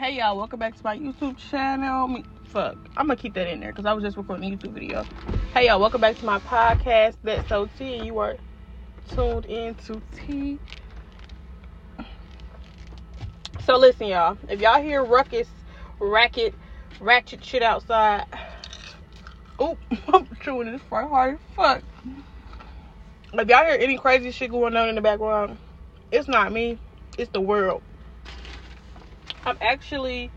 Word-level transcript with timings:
Hey 0.00 0.16
y'all, 0.16 0.34
welcome 0.34 0.58
back 0.58 0.74
to 0.74 0.82
my 0.82 0.96
YouTube 0.96 1.36
channel. 1.36 2.08
Me, 2.08 2.24
fuck, 2.46 2.74
I'm 2.96 3.08
gonna 3.08 3.16
keep 3.16 3.34
that 3.34 3.46
in 3.46 3.60
there 3.60 3.70
because 3.70 3.84
I 3.84 3.92
was 3.92 4.02
just 4.02 4.16
recording 4.16 4.50
a 4.50 4.56
YouTube 4.56 4.72
video. 4.72 5.04
Hey 5.52 5.66
y'all, 5.66 5.78
welcome 5.78 6.00
back 6.00 6.16
to 6.16 6.24
my 6.24 6.38
podcast. 6.38 7.16
That's 7.22 7.46
so 7.50 7.68
T, 7.76 7.96
and 7.98 8.06
you 8.06 8.16
are 8.16 8.36
tuned 9.10 9.44
in 9.44 9.74
to 9.74 10.00
T. 10.16 10.58
So 13.66 13.76
listen, 13.76 14.06
y'all. 14.06 14.38
If 14.48 14.62
y'all 14.62 14.80
hear 14.80 15.04
ruckus, 15.04 15.48
racket, 15.98 16.54
ratchet 16.98 17.44
shit 17.44 17.62
outside, 17.62 18.24
oop, 19.62 19.76
I'm 20.14 20.26
chewing 20.42 20.72
this 20.72 20.80
part 20.88 21.10
hard 21.10 21.34
as 21.34 21.40
fuck. 21.54 21.82
If 23.34 23.48
y'all 23.50 23.66
hear 23.66 23.76
any 23.78 23.98
crazy 23.98 24.30
shit 24.30 24.50
going 24.50 24.74
on 24.78 24.88
in 24.88 24.94
the 24.94 25.02
background, 25.02 25.58
it's 26.10 26.26
not 26.26 26.52
me. 26.52 26.78
It's 27.18 27.30
the 27.32 27.42
world. 27.42 27.82
I'm 29.50 29.58
actually 29.60 30.30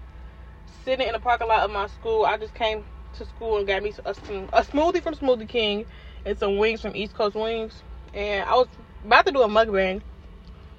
sitting 0.84 1.06
in 1.06 1.14
the 1.14 1.20
parking 1.20 1.48
lot 1.48 1.60
of 1.60 1.70
my 1.70 1.86
school. 1.86 2.26
I 2.26 2.38
just 2.38 2.56
came 2.56 2.84
to 3.14 3.26
school 3.26 3.60
and 3.60 3.68
got 3.68 3.84
me 3.84 3.94
a, 4.04 4.10
a 4.10 4.64
smoothie 4.64 5.04
from 5.04 5.14
Smoothie 5.14 5.48
King 5.48 5.86
and 6.26 6.38
some 6.38 6.58
wings 6.58 6.82
from 6.82 6.96
East 6.96 7.14
Coast 7.14 7.36
Wings. 7.36 7.84
And 8.16 8.44
I 8.50 8.54
was 8.56 8.68
about 9.06 9.28
to 9.28 9.32
do 9.32 9.44
a 9.44 9.48
mukbang, 9.48 10.02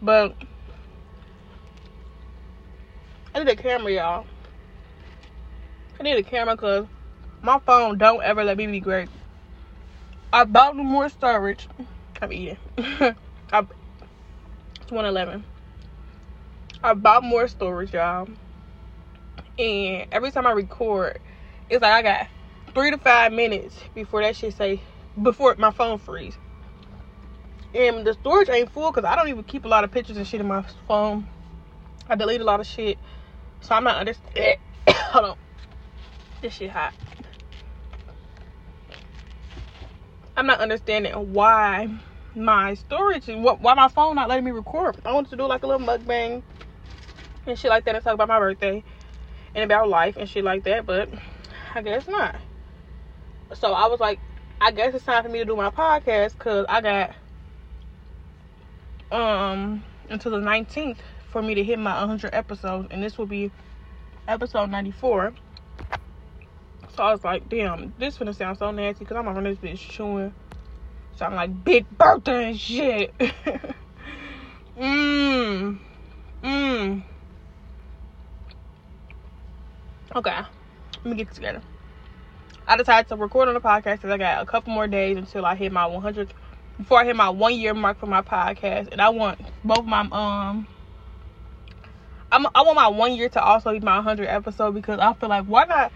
but 0.02 0.34
I 3.32 3.38
need 3.38 3.52
a 3.52 3.54
camera, 3.54 3.92
y'all. 3.92 4.26
I 6.00 6.02
need 6.02 6.16
a 6.16 6.24
camera 6.24 6.56
because 6.56 6.86
my 7.40 7.60
phone 7.60 7.98
don't 7.98 8.22
ever 8.24 8.42
let 8.42 8.56
me 8.56 8.66
be 8.66 8.80
great. 8.80 9.08
I 10.32 10.42
bought 10.42 10.74
more 10.74 11.08
storage. 11.08 11.68
I'm 12.20 12.32
eating. 12.32 12.58
I, 12.78 13.14
it's 14.80 14.90
111. 14.90 15.44
I 16.84 16.92
bought 16.92 17.24
more 17.24 17.48
storage, 17.48 17.94
y'all. 17.94 18.28
And 19.58 20.06
every 20.12 20.30
time 20.30 20.46
I 20.46 20.50
record, 20.50 21.18
it's 21.70 21.80
like 21.80 21.90
I 21.90 22.02
got 22.02 22.28
three 22.74 22.90
to 22.90 22.98
five 22.98 23.32
minutes 23.32 23.74
before 23.94 24.20
that 24.20 24.36
shit 24.36 24.52
say 24.52 24.82
before 25.22 25.54
my 25.56 25.70
phone 25.70 25.96
freeze. 25.96 26.36
And 27.74 28.06
the 28.06 28.12
storage 28.12 28.50
ain't 28.50 28.70
full 28.70 28.92
because 28.92 29.08
I 29.08 29.16
don't 29.16 29.28
even 29.28 29.44
keep 29.44 29.64
a 29.64 29.68
lot 29.68 29.82
of 29.84 29.92
pictures 29.92 30.18
and 30.18 30.26
shit 30.26 30.42
in 30.42 30.46
my 30.46 30.62
phone. 30.86 31.26
I 32.06 32.16
delete 32.16 32.42
a 32.42 32.44
lot 32.44 32.60
of 32.60 32.66
shit. 32.66 32.98
So 33.62 33.74
I'm 33.74 33.84
not 33.84 33.96
understanding. 33.96 34.58
Hold 34.90 35.24
on. 35.24 35.36
This 36.42 36.52
shit 36.52 36.68
hot. 36.68 36.92
I'm 40.36 40.46
not 40.46 40.60
understanding 40.60 41.14
why 41.32 41.88
my 42.34 42.74
storage 42.74 43.30
and 43.30 43.42
why 43.42 43.72
my 43.72 43.88
phone 43.88 44.16
not 44.16 44.28
letting 44.28 44.44
me 44.44 44.50
record. 44.50 45.00
I 45.06 45.12
want 45.12 45.30
to 45.30 45.36
do 45.36 45.46
like 45.46 45.62
a 45.62 45.66
little 45.66 45.86
mukbang 45.86 46.42
and 47.46 47.58
shit 47.58 47.70
like 47.70 47.84
that 47.84 47.94
and 47.94 48.04
talk 48.04 48.14
about 48.14 48.28
my 48.28 48.38
birthday 48.38 48.82
and 49.54 49.64
about 49.64 49.88
life 49.88 50.16
and 50.16 50.28
shit 50.28 50.44
like 50.44 50.64
that, 50.64 50.86
but 50.86 51.08
I 51.74 51.82
guess 51.82 52.06
not. 52.08 52.36
So 53.54 53.72
I 53.72 53.86
was 53.86 54.00
like, 54.00 54.18
I 54.60 54.70
guess 54.70 54.94
it's 54.94 55.04
time 55.04 55.22
for 55.22 55.28
me 55.28 55.40
to 55.40 55.44
do 55.44 55.56
my 55.56 55.70
podcast 55.70 56.32
because 56.32 56.66
I 56.68 56.80
got 56.80 57.14
um 59.10 59.84
until 60.08 60.32
the 60.32 60.38
19th 60.38 60.98
for 61.30 61.42
me 61.42 61.54
to 61.54 61.64
hit 61.64 61.78
my 61.78 61.98
100 62.00 62.34
episodes, 62.34 62.88
and 62.90 63.02
this 63.02 63.18
will 63.18 63.26
be 63.26 63.50
episode 64.28 64.70
94. 64.70 65.34
So 66.96 67.02
I 67.02 67.12
was 67.12 67.24
like, 67.24 67.48
damn, 67.48 67.92
this 67.98 68.18
gonna 68.18 68.32
sound 68.32 68.58
so 68.58 68.70
nasty 68.70 69.04
because 69.04 69.16
I'm 69.16 69.28
on 69.28 69.42
this 69.44 69.58
bitch 69.58 69.78
chewing. 69.78 70.32
Sound 71.16 71.36
like 71.36 71.64
Big 71.64 71.86
Bertha 71.96 72.32
and 72.32 72.58
shit. 72.58 73.14
Mmm. 74.78 75.78
Mmm. 76.42 77.04
Okay, 80.16 80.30
let 80.30 81.04
me 81.04 81.16
get 81.16 81.26
this 81.26 81.36
together. 81.36 81.60
I 82.68 82.76
decided 82.76 83.08
to 83.08 83.16
record 83.16 83.48
on 83.48 83.54
the 83.54 83.60
podcast 83.60 83.96
because 83.96 84.10
I 84.10 84.16
got 84.16 84.42
a 84.42 84.46
couple 84.46 84.72
more 84.72 84.86
days 84.86 85.16
until 85.16 85.44
I 85.44 85.56
hit 85.56 85.72
my 85.72 85.86
100 85.86 86.32
before 86.78 87.00
I 87.00 87.04
hit 87.04 87.16
my 87.16 87.30
one 87.30 87.54
year 87.54 87.74
mark 87.74 87.98
for 87.98 88.06
my 88.06 88.22
podcast, 88.22 88.92
and 88.92 89.00
I 89.00 89.08
want 89.08 89.40
both 89.64 89.84
my 89.84 90.00
um. 90.12 90.68
I'm, 92.30 92.46
I 92.54 92.62
want 92.62 92.76
my 92.76 92.88
one 92.88 93.14
year 93.14 93.28
to 93.28 93.42
also 93.42 93.72
be 93.72 93.80
my 93.80 93.96
100 93.96 94.26
episode 94.28 94.72
because 94.72 94.98
I 95.00 95.12
feel 95.14 95.28
like 95.28 95.46
why 95.46 95.64
not 95.64 95.92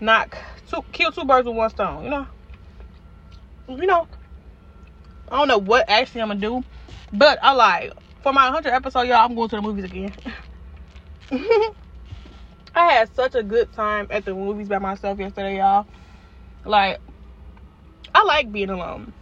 knock 0.00 0.36
two 0.68 0.84
kill 0.92 1.10
two 1.10 1.24
birds 1.24 1.46
with 1.46 1.56
one 1.56 1.70
stone, 1.70 2.04
you 2.04 2.10
know? 2.10 2.26
You 3.68 3.86
know, 3.86 4.06
I 5.30 5.38
don't 5.38 5.48
know 5.48 5.58
what 5.58 5.88
actually 5.88 6.20
I'm 6.20 6.28
gonna 6.28 6.40
do, 6.40 6.62
but 7.12 7.38
I 7.42 7.52
like 7.52 7.92
for 8.22 8.34
my 8.34 8.44
100 8.44 8.70
episode, 8.70 9.02
y'all. 9.02 9.24
I'm 9.24 9.34
going 9.34 9.48
to 9.48 9.56
the 9.56 9.62
movies 9.62 9.84
again. 9.84 10.12
I 12.74 12.92
had 12.92 13.14
such 13.14 13.34
a 13.34 13.42
good 13.42 13.72
time 13.72 14.06
at 14.10 14.24
the 14.24 14.34
movies 14.34 14.68
by 14.68 14.78
myself 14.78 15.18
yesterday, 15.18 15.58
y'all. 15.58 15.86
Like, 16.64 17.00
I 18.14 18.24
like 18.24 18.50
being 18.50 18.70
alone. 18.70 19.12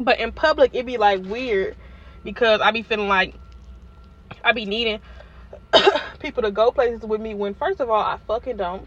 But 0.00 0.20
in 0.20 0.32
public, 0.32 0.74
it 0.74 0.84
be 0.84 0.96
like 0.96 1.24
weird 1.24 1.76
because 2.24 2.60
I 2.60 2.70
be 2.72 2.82
feeling 2.82 3.08
like 3.08 3.34
I 4.44 4.52
be 4.52 4.64
needing 4.64 5.00
people 6.18 6.42
to 6.42 6.50
go 6.50 6.70
places 6.70 7.02
with 7.02 7.20
me 7.20 7.34
when, 7.34 7.54
first 7.54 7.80
of 7.80 7.88
all, 7.88 8.02
I 8.02 8.18
fucking 8.26 8.56
don't. 8.56 8.86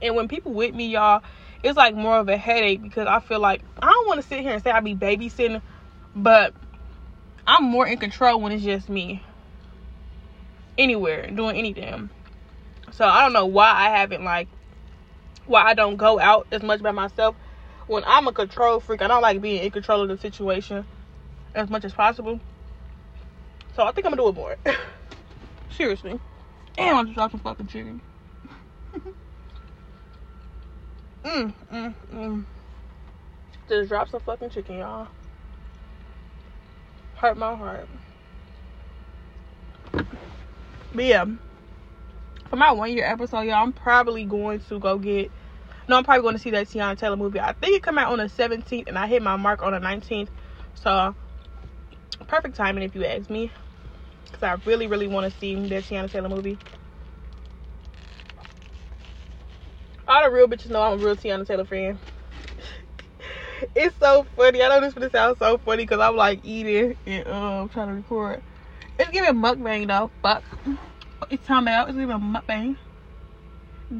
And 0.00 0.16
when 0.16 0.28
people 0.28 0.52
with 0.52 0.74
me, 0.74 0.88
y'all, 0.88 1.22
it's 1.62 1.76
like 1.76 1.94
more 1.94 2.18
of 2.18 2.28
a 2.28 2.36
headache 2.36 2.82
because 2.82 3.06
I 3.06 3.20
feel 3.20 3.38
like 3.38 3.62
I 3.80 3.86
don't 3.86 4.08
want 4.08 4.20
to 4.20 4.26
sit 4.26 4.40
here 4.40 4.52
and 4.52 4.62
say 4.62 4.70
I 4.70 4.80
be 4.80 4.96
babysitting, 4.96 5.62
but 6.16 6.54
I'm 7.46 7.64
more 7.64 7.86
in 7.86 7.98
control 7.98 8.40
when 8.40 8.52
it's 8.52 8.64
just 8.64 8.88
me 8.88 9.22
anywhere 10.76 11.30
doing 11.30 11.56
anything. 11.56 12.10
So 12.92 13.06
I 13.06 13.22
don't 13.22 13.32
know 13.32 13.46
why 13.46 13.70
I 13.70 13.98
haven't 13.98 14.22
like 14.22 14.48
why 15.46 15.64
I 15.64 15.74
don't 15.74 15.96
go 15.96 16.20
out 16.20 16.46
as 16.52 16.62
much 16.62 16.82
by 16.82 16.92
myself 16.92 17.34
when 17.86 18.04
I'm 18.06 18.28
a 18.28 18.32
control 18.32 18.80
freak. 18.80 19.02
I 19.02 19.08
don't 19.08 19.22
like 19.22 19.40
being 19.40 19.64
in 19.64 19.70
control 19.70 20.02
of 20.02 20.08
the 20.08 20.18
situation 20.18 20.84
as 21.54 21.70
much 21.70 21.84
as 21.84 21.92
possible. 21.92 22.38
So 23.74 23.82
I 23.82 23.92
think 23.92 24.06
I'm 24.06 24.14
gonna 24.14 24.22
do 24.22 24.28
it 24.28 24.34
more. 24.34 24.56
Seriously. 25.70 26.20
And 26.78 26.96
I'm 26.96 27.06
just 27.06 27.14
dropped 27.14 27.32
some 27.32 27.40
fucking 27.40 27.66
chicken. 27.66 28.02
mm, 31.24 31.54
mm, 31.72 31.94
mm. 32.12 32.44
Just 33.68 33.88
drop 33.88 34.10
some 34.10 34.20
fucking 34.20 34.50
chicken, 34.50 34.78
y'all. 34.78 35.08
Hurt 37.16 37.38
my 37.38 37.54
heart. 37.54 37.88
But 40.94 41.04
yeah 41.04 41.24
for 42.52 42.56
my 42.56 42.70
one 42.70 42.92
year 42.92 43.06
episode, 43.06 43.40
y'all, 43.40 43.54
I'm 43.54 43.72
probably 43.72 44.26
going 44.26 44.60
to 44.68 44.78
go 44.78 44.98
get. 44.98 45.30
No, 45.88 45.96
I'm 45.96 46.04
probably 46.04 46.20
going 46.20 46.34
to 46.34 46.38
see 46.38 46.50
that 46.50 46.66
Teyana 46.66 46.98
Taylor 46.98 47.16
movie. 47.16 47.40
I 47.40 47.54
think 47.54 47.74
it 47.74 47.82
come 47.82 47.96
out 47.96 48.12
on 48.12 48.18
the 48.18 48.24
17th, 48.24 48.88
and 48.88 48.98
I 48.98 49.06
hit 49.06 49.22
my 49.22 49.36
mark 49.36 49.62
on 49.62 49.72
the 49.72 49.78
19th. 49.78 50.28
So, 50.74 51.14
perfect 52.26 52.54
timing 52.54 52.82
if 52.82 52.94
you 52.94 53.06
ask 53.06 53.30
me, 53.30 53.50
because 54.26 54.42
I 54.42 54.56
really, 54.66 54.86
really 54.86 55.06
want 55.06 55.32
to 55.32 55.40
see 55.40 55.54
that 55.54 55.84
Teyana 55.84 56.12
Taylor 56.12 56.28
movie. 56.28 56.58
All 60.06 60.22
the 60.22 60.30
real 60.30 60.46
bitches 60.46 60.68
know 60.68 60.82
I'm 60.82 61.00
a 61.00 61.02
real 61.02 61.16
Teyana 61.16 61.46
Taylor 61.46 61.64
fan. 61.64 61.98
it's 63.74 63.96
so 63.98 64.26
funny. 64.36 64.62
I 64.62 64.68
know 64.68 64.82
this 64.82 64.92
gonna 64.92 65.08
sound 65.08 65.38
so 65.38 65.56
funny 65.56 65.84
because 65.84 66.00
I'm 66.00 66.16
like 66.16 66.40
eating 66.42 66.96
and 67.06 67.26
um 67.28 67.70
trying 67.70 67.88
to 67.88 67.94
record. 67.94 68.42
It's 68.98 69.10
giving 69.10 69.36
mukbang 69.36 69.88
though. 69.88 70.10
Fuck 70.22 70.44
it's 71.30 71.46
time 71.46 71.68
out. 71.68 71.88
It's 71.88 71.98
even 71.98 72.20
mukbang. 72.20 72.76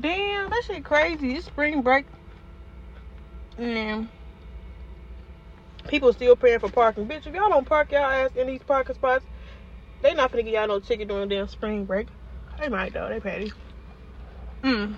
Damn, 0.01 0.51
that 0.51 0.63
shit 0.67 0.85
crazy. 0.85 1.35
It's 1.35 1.47
spring 1.47 1.83
break. 1.83 2.07
And 3.59 4.09
people 5.89 6.13
still 6.13 6.37
paying 6.37 6.59
for 6.59 6.71
parking. 6.71 7.07
Bitch, 7.07 7.27
if 7.27 7.35
y'all 7.35 7.49
don't 7.49 7.67
park 7.67 7.93
y'all 7.93 8.05
ass 8.05 8.31
in 8.35 8.47
these 8.47 8.63
parking 8.63 8.95
spots, 8.95 9.25
they 10.01 10.15
not 10.15 10.33
gonna 10.33 10.45
y'all 10.45 10.67
no 10.67 10.81
ticket 10.81 11.09
during 11.09 11.29
damn 11.29 11.49
spring 11.49 11.85
break. 11.85 12.09
They 12.59 12.69
might 12.69 12.93
though, 12.93 13.09
they 13.09 13.21
petty. 13.21 13.53
Mm. 14.63 14.97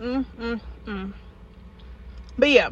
Mm, 0.00 0.26
mm, 0.38 0.60
mm. 0.86 1.14
But 2.38 2.50
yeah. 2.50 2.70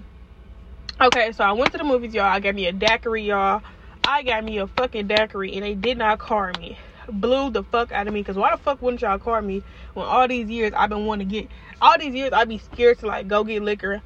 Okay, 1.01 1.33
so 1.33 1.43
I 1.43 1.53
went 1.53 1.73
to 1.73 1.79
the 1.79 1.85
movies, 1.85 2.15
y'all. 2.15 2.25
I 2.25 2.39
got 2.39 2.55
me 2.55 2.67
a 2.67 2.73
daiquiri, 2.73 3.25
y'all. 3.25 3.63
I 4.05 4.23
got 4.23 4.45
me 4.45 4.59
a 4.59 4.67
fucking 4.67 5.09
daiquiri, 5.09 5.55
and 5.55 5.65
they 5.65 5.75
did 5.75 5.99
not 5.99 6.19
car 6.19 6.53
me 6.59 6.79
blew 7.13 7.51
the 7.51 7.63
fuck 7.63 7.93
out 7.93 8.07
of 8.07 8.15
me. 8.15 8.21
Because 8.21 8.37
why 8.37 8.51
the 8.51 8.57
fuck 8.57 8.81
wouldn't 8.83 9.03
y'all 9.03 9.19
call 9.19 9.41
me 9.41 9.63
when 9.95 10.07
all 10.07 10.27
these 10.29 10.49
years 10.49 10.73
I've 10.77 10.91
been 10.91 11.07
wanting 11.07 11.29
to 11.29 11.35
get 11.35 11.51
all 11.81 11.99
these 11.99 12.15
years 12.15 12.33
I'd 12.33 12.49
be 12.49 12.59
scared 12.59 12.99
to 13.01 13.07
like 13.07 13.29
go 13.29 13.45
get 13.45 13.63
liquor 13.63 14.01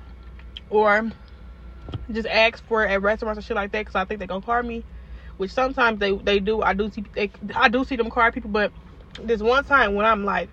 or 0.70 1.10
just 2.10 2.28
ask 2.28 2.64
for 2.66 2.84
it 2.84 2.90
at 2.90 3.02
restaurants 3.02 3.38
and 3.38 3.44
shit 3.44 3.56
like 3.56 3.72
that 3.72 3.80
because 3.80 3.94
I 3.94 4.04
think 4.04 4.20
they 4.20 4.26
gonna 4.26 4.42
call 4.42 4.62
me 4.62 4.84
which 5.36 5.52
sometimes 5.52 6.00
they 6.00 6.16
they 6.16 6.40
do. 6.40 6.62
I 6.62 6.74
do 6.74 6.90
see 6.90 7.04
they, 7.14 7.30
I 7.54 7.68
do 7.68 7.84
see 7.84 7.96
them 7.96 8.10
card 8.10 8.34
people 8.34 8.50
but 8.50 8.72
this 9.22 9.40
one 9.40 9.64
time 9.64 9.94
when 9.94 10.04
I'm 10.04 10.24
like 10.24 10.48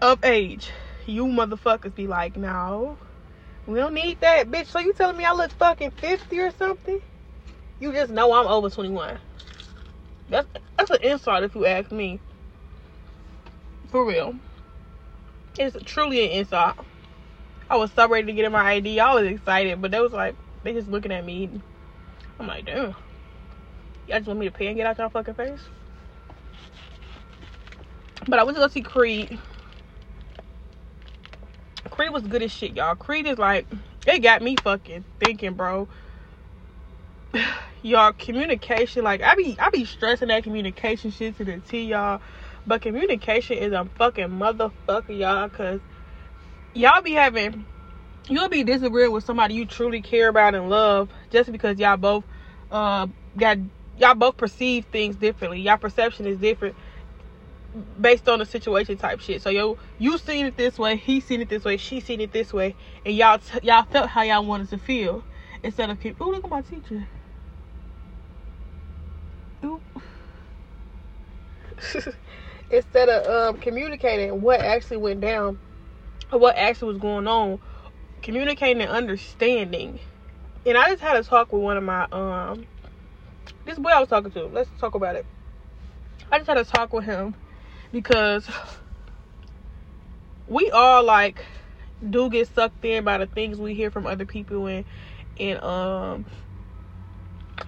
of 0.00 0.22
age 0.24 0.70
you 1.06 1.26
motherfuckers 1.26 1.94
be 1.94 2.06
like 2.06 2.36
no 2.36 2.98
we 3.66 3.78
don't 3.78 3.94
need 3.94 4.20
that 4.20 4.50
bitch. 4.50 4.66
So 4.66 4.78
you 4.78 4.92
telling 4.92 5.16
me 5.16 5.24
I 5.24 5.32
look 5.32 5.50
fucking 5.52 5.92
50 5.92 6.38
or 6.38 6.50
something? 6.50 7.00
You 7.80 7.92
just 7.92 8.12
know 8.12 8.34
I'm 8.34 8.46
over 8.46 8.68
21 8.68 9.18
that's 10.28 10.48
that's 10.76 10.90
an 10.90 11.02
insult 11.02 11.44
if 11.44 11.54
you 11.54 11.66
ask 11.66 11.90
me. 11.92 12.20
For 13.90 14.04
real. 14.04 14.34
It's 15.58 15.76
truly 15.84 16.24
an 16.24 16.30
insult. 16.32 16.76
I 17.70 17.76
was 17.76 17.92
so 17.92 18.08
ready 18.08 18.26
to 18.26 18.32
get 18.32 18.44
in 18.44 18.52
my 18.52 18.74
ID. 18.74 19.00
I 19.00 19.14
was 19.14 19.24
excited, 19.24 19.80
but 19.80 19.90
they 19.90 20.00
was 20.00 20.12
like, 20.12 20.34
they 20.62 20.72
just 20.72 20.88
looking 20.88 21.12
at 21.12 21.24
me. 21.24 21.50
I'm 22.38 22.46
like, 22.46 22.66
damn. 22.66 22.94
Y'all 24.06 24.18
just 24.18 24.26
want 24.26 24.40
me 24.40 24.46
to 24.46 24.52
pay 24.52 24.66
and 24.66 24.76
get 24.76 24.86
out 24.86 24.98
your 24.98 25.08
fucking 25.08 25.34
face? 25.34 25.60
But 28.26 28.38
I 28.38 28.44
went 28.44 28.56
to 28.56 28.60
go 28.60 28.68
see 28.68 28.82
Creed. 28.82 29.38
Creed 31.90 32.12
was 32.12 32.22
good 32.22 32.42
as 32.42 32.50
shit, 32.50 32.76
y'all. 32.76 32.96
Creed 32.96 33.26
is 33.26 33.38
like, 33.38 33.66
it 34.06 34.20
got 34.20 34.42
me 34.42 34.56
fucking 34.62 35.04
thinking, 35.20 35.54
bro. 35.54 35.88
y'all, 37.82 38.12
communication, 38.12 39.04
like, 39.04 39.22
I 39.22 39.34
be, 39.34 39.56
I 39.58 39.70
be 39.70 39.84
stressing 39.84 40.28
that 40.28 40.44
communication 40.44 41.10
shit 41.10 41.36
to 41.38 41.44
the 41.44 41.58
T, 41.60 41.84
y'all. 41.84 42.20
But 42.66 42.82
communication 42.82 43.58
is 43.58 43.72
a 43.72 43.86
fucking 43.96 44.28
motherfucker, 44.28 45.18
y'all, 45.18 45.48
because 45.48 45.80
y'all 46.74 47.02
be 47.02 47.12
having 47.12 47.66
you'll 48.28 48.48
be 48.48 48.64
disagreeing 48.64 49.12
with 49.12 49.24
somebody 49.24 49.54
you 49.54 49.66
truly 49.66 50.02
care 50.02 50.28
about 50.28 50.54
and 50.54 50.70
love 50.70 51.10
just 51.30 51.52
because 51.52 51.78
y'all 51.78 51.96
both 51.96 52.24
uh 52.70 53.06
got 53.36 53.58
y'all 53.98 54.14
both 54.14 54.36
perceive 54.36 54.86
things 54.86 55.16
differently. 55.16 55.60
Y'all 55.60 55.76
perception 55.78 56.26
is 56.26 56.38
different 56.38 56.74
based 58.00 58.28
on 58.28 58.38
the 58.38 58.46
situation 58.46 58.96
type 58.96 59.20
shit. 59.20 59.42
So 59.42 59.50
yo, 59.50 59.78
you 59.98 60.18
seen 60.18 60.46
it 60.46 60.56
this 60.56 60.78
way, 60.78 60.96
he 60.96 61.20
seen 61.20 61.40
it 61.40 61.48
this 61.48 61.64
way, 61.64 61.76
she 61.76 62.00
seen 62.00 62.20
it 62.20 62.32
this 62.32 62.52
way, 62.52 62.74
and 63.04 63.14
y'all 63.16 63.38
t- 63.38 63.60
y'all 63.62 63.84
felt 63.84 64.10
how 64.10 64.22
y'all 64.22 64.44
wanted 64.44 64.70
to 64.70 64.78
feel 64.78 65.24
instead 65.62 65.90
of 65.90 66.00
people. 66.00 66.26
Oh, 66.26 66.30
look 66.30 66.44
at 66.44 66.50
my 66.50 66.62
teacher. 66.62 67.06
Instead 72.70 73.08
of 73.08 73.54
um, 73.54 73.60
communicating 73.60 74.40
what 74.40 74.60
actually 74.60 74.96
went 74.96 75.20
down 75.20 75.58
or 76.32 76.38
what 76.38 76.56
actually 76.56 76.92
was 76.92 76.98
going 76.98 77.28
on, 77.28 77.58
communicating 78.22 78.82
and 78.82 78.90
understanding. 78.90 80.00
And 80.66 80.78
I 80.78 80.88
just 80.88 81.02
had 81.02 81.16
a 81.16 81.22
talk 81.22 81.52
with 81.52 81.62
one 81.62 81.76
of 81.76 81.84
my 81.84 82.06
um 82.10 82.64
this 83.64 83.78
boy 83.78 83.90
I 83.90 84.00
was 84.00 84.08
talking 84.08 84.30
to. 84.32 84.46
Let's 84.46 84.70
talk 84.78 84.94
about 84.94 85.16
it. 85.16 85.26
I 86.30 86.38
just 86.38 86.48
had 86.48 86.58
a 86.58 86.64
talk 86.64 86.92
with 86.92 87.04
him 87.04 87.34
because 87.92 88.48
we 90.46 90.70
all 90.70 91.04
like 91.04 91.44
do 92.10 92.30
get 92.30 92.52
sucked 92.54 92.84
in 92.84 93.04
by 93.04 93.18
the 93.18 93.26
things 93.26 93.58
we 93.58 93.74
hear 93.74 93.90
from 93.90 94.06
other 94.06 94.26
people 94.26 94.66
and 94.66 94.84
and 95.38 95.62
um 95.62 96.26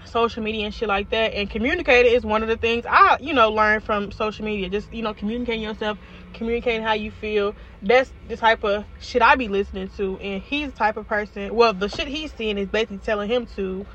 social 0.04 0.42
media 0.42 0.64
and 0.64 0.74
shit 0.74 0.88
like 0.88 1.10
that. 1.10 1.34
And 1.34 1.48
communicating 1.48 2.12
is 2.12 2.24
one 2.24 2.42
of 2.42 2.48
the 2.48 2.56
things 2.56 2.84
I, 2.88 3.16
you 3.20 3.34
know, 3.34 3.50
learned 3.50 3.84
from 3.84 4.10
social 4.12 4.44
media. 4.44 4.68
Just, 4.68 4.92
you 4.92 5.02
know, 5.02 5.14
communicating 5.14 5.62
yourself, 5.62 5.98
communicating 6.32 6.82
how 6.82 6.92
you 6.94 7.10
feel. 7.10 7.56
That's 7.82 8.12
the 8.28 8.36
type 8.36 8.64
of 8.64 8.84
shit 9.00 9.22
I 9.22 9.36
be 9.36 9.48
listening 9.48 9.88
to. 9.96 10.18
And 10.18 10.42
he's 10.42 10.72
the 10.72 10.76
type 10.76 10.96
of 10.96 11.06
person, 11.06 11.54
well, 11.54 11.72
the 11.72 11.88
shit 11.88 12.08
he's 12.08 12.32
seeing 12.32 12.58
is 12.58 12.68
basically 12.68 12.98
telling 12.98 13.30
him 13.30 13.46
to. 13.56 13.86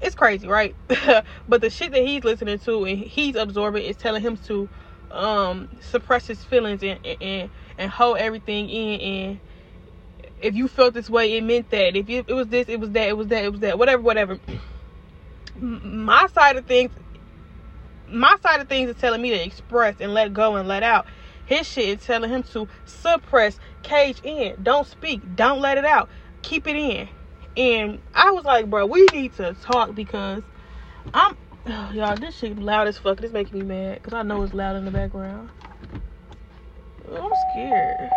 It's 0.00 0.16
crazy, 0.16 0.48
right? 0.48 0.74
but 1.48 1.60
the 1.60 1.70
shit 1.70 1.92
that 1.92 2.02
he's 2.02 2.24
listening 2.24 2.58
to 2.60 2.84
and 2.84 2.98
he's 2.98 3.36
absorbing 3.36 3.84
is 3.84 3.96
telling 3.96 4.20
him 4.20 4.36
to 4.36 4.68
um 5.12 5.68
suppress 5.80 6.26
his 6.26 6.42
feelings 6.42 6.82
and 6.82 6.98
and 7.20 7.50
and 7.76 7.90
hold 7.90 8.16
everything 8.16 8.68
in 8.70 9.00
and 9.00 9.40
if 10.40 10.54
you 10.54 10.68
felt 10.68 10.94
this 10.94 11.10
way 11.10 11.36
it 11.36 11.44
meant 11.44 11.68
that 11.70 11.96
if 11.96 12.08
it 12.08 12.26
was 12.28 12.48
this 12.48 12.68
it 12.68 12.80
was 12.80 12.90
that 12.90 13.08
it 13.08 13.16
was 13.16 13.28
that 13.28 13.44
it 13.44 13.50
was 13.52 13.60
that 13.60 13.78
whatever 13.78 14.02
whatever 14.02 14.38
my 15.60 16.26
side 16.34 16.56
of 16.56 16.66
things 16.66 16.90
my 18.08 18.36
side 18.42 18.60
of 18.60 18.68
things 18.68 18.90
is 18.90 18.96
telling 18.96 19.22
me 19.22 19.30
to 19.30 19.44
express 19.44 19.96
and 20.00 20.12
let 20.12 20.34
go 20.34 20.56
and 20.56 20.68
let 20.68 20.82
out. 20.82 21.06
His 21.46 21.66
shit 21.66 22.00
is 22.00 22.06
telling 22.06 22.30
him 22.30 22.42
to 22.44 22.68
suppress 22.84 23.58
cage 23.82 24.20
in 24.22 24.56
don't 24.62 24.86
speak 24.86 25.22
don't 25.34 25.60
let 25.60 25.76
it 25.76 25.84
out 25.84 26.08
keep 26.42 26.66
it 26.66 26.76
in. 26.76 27.08
And 27.56 28.00
i 28.14 28.30
was 28.30 28.44
like 28.44 28.70
bro 28.70 28.86
we 28.86 29.06
need 29.12 29.34
to 29.36 29.54
talk 29.54 29.94
because 29.94 30.42
i'm 31.12 31.36
oh, 31.66 31.90
y'all 31.94 32.16
this 32.16 32.36
shit 32.36 32.58
loud 32.58 32.88
as 32.88 32.98
fuck. 32.98 33.20
This 33.20 33.32
making 33.32 33.58
me 33.58 33.64
mad 33.64 33.96
because 33.96 34.14
i 34.14 34.22
know 34.22 34.42
it's 34.42 34.54
loud 34.54 34.76
in 34.76 34.84
the 34.84 34.90
background. 34.90 35.50
I'm 37.10 37.30
scared. 37.50 38.10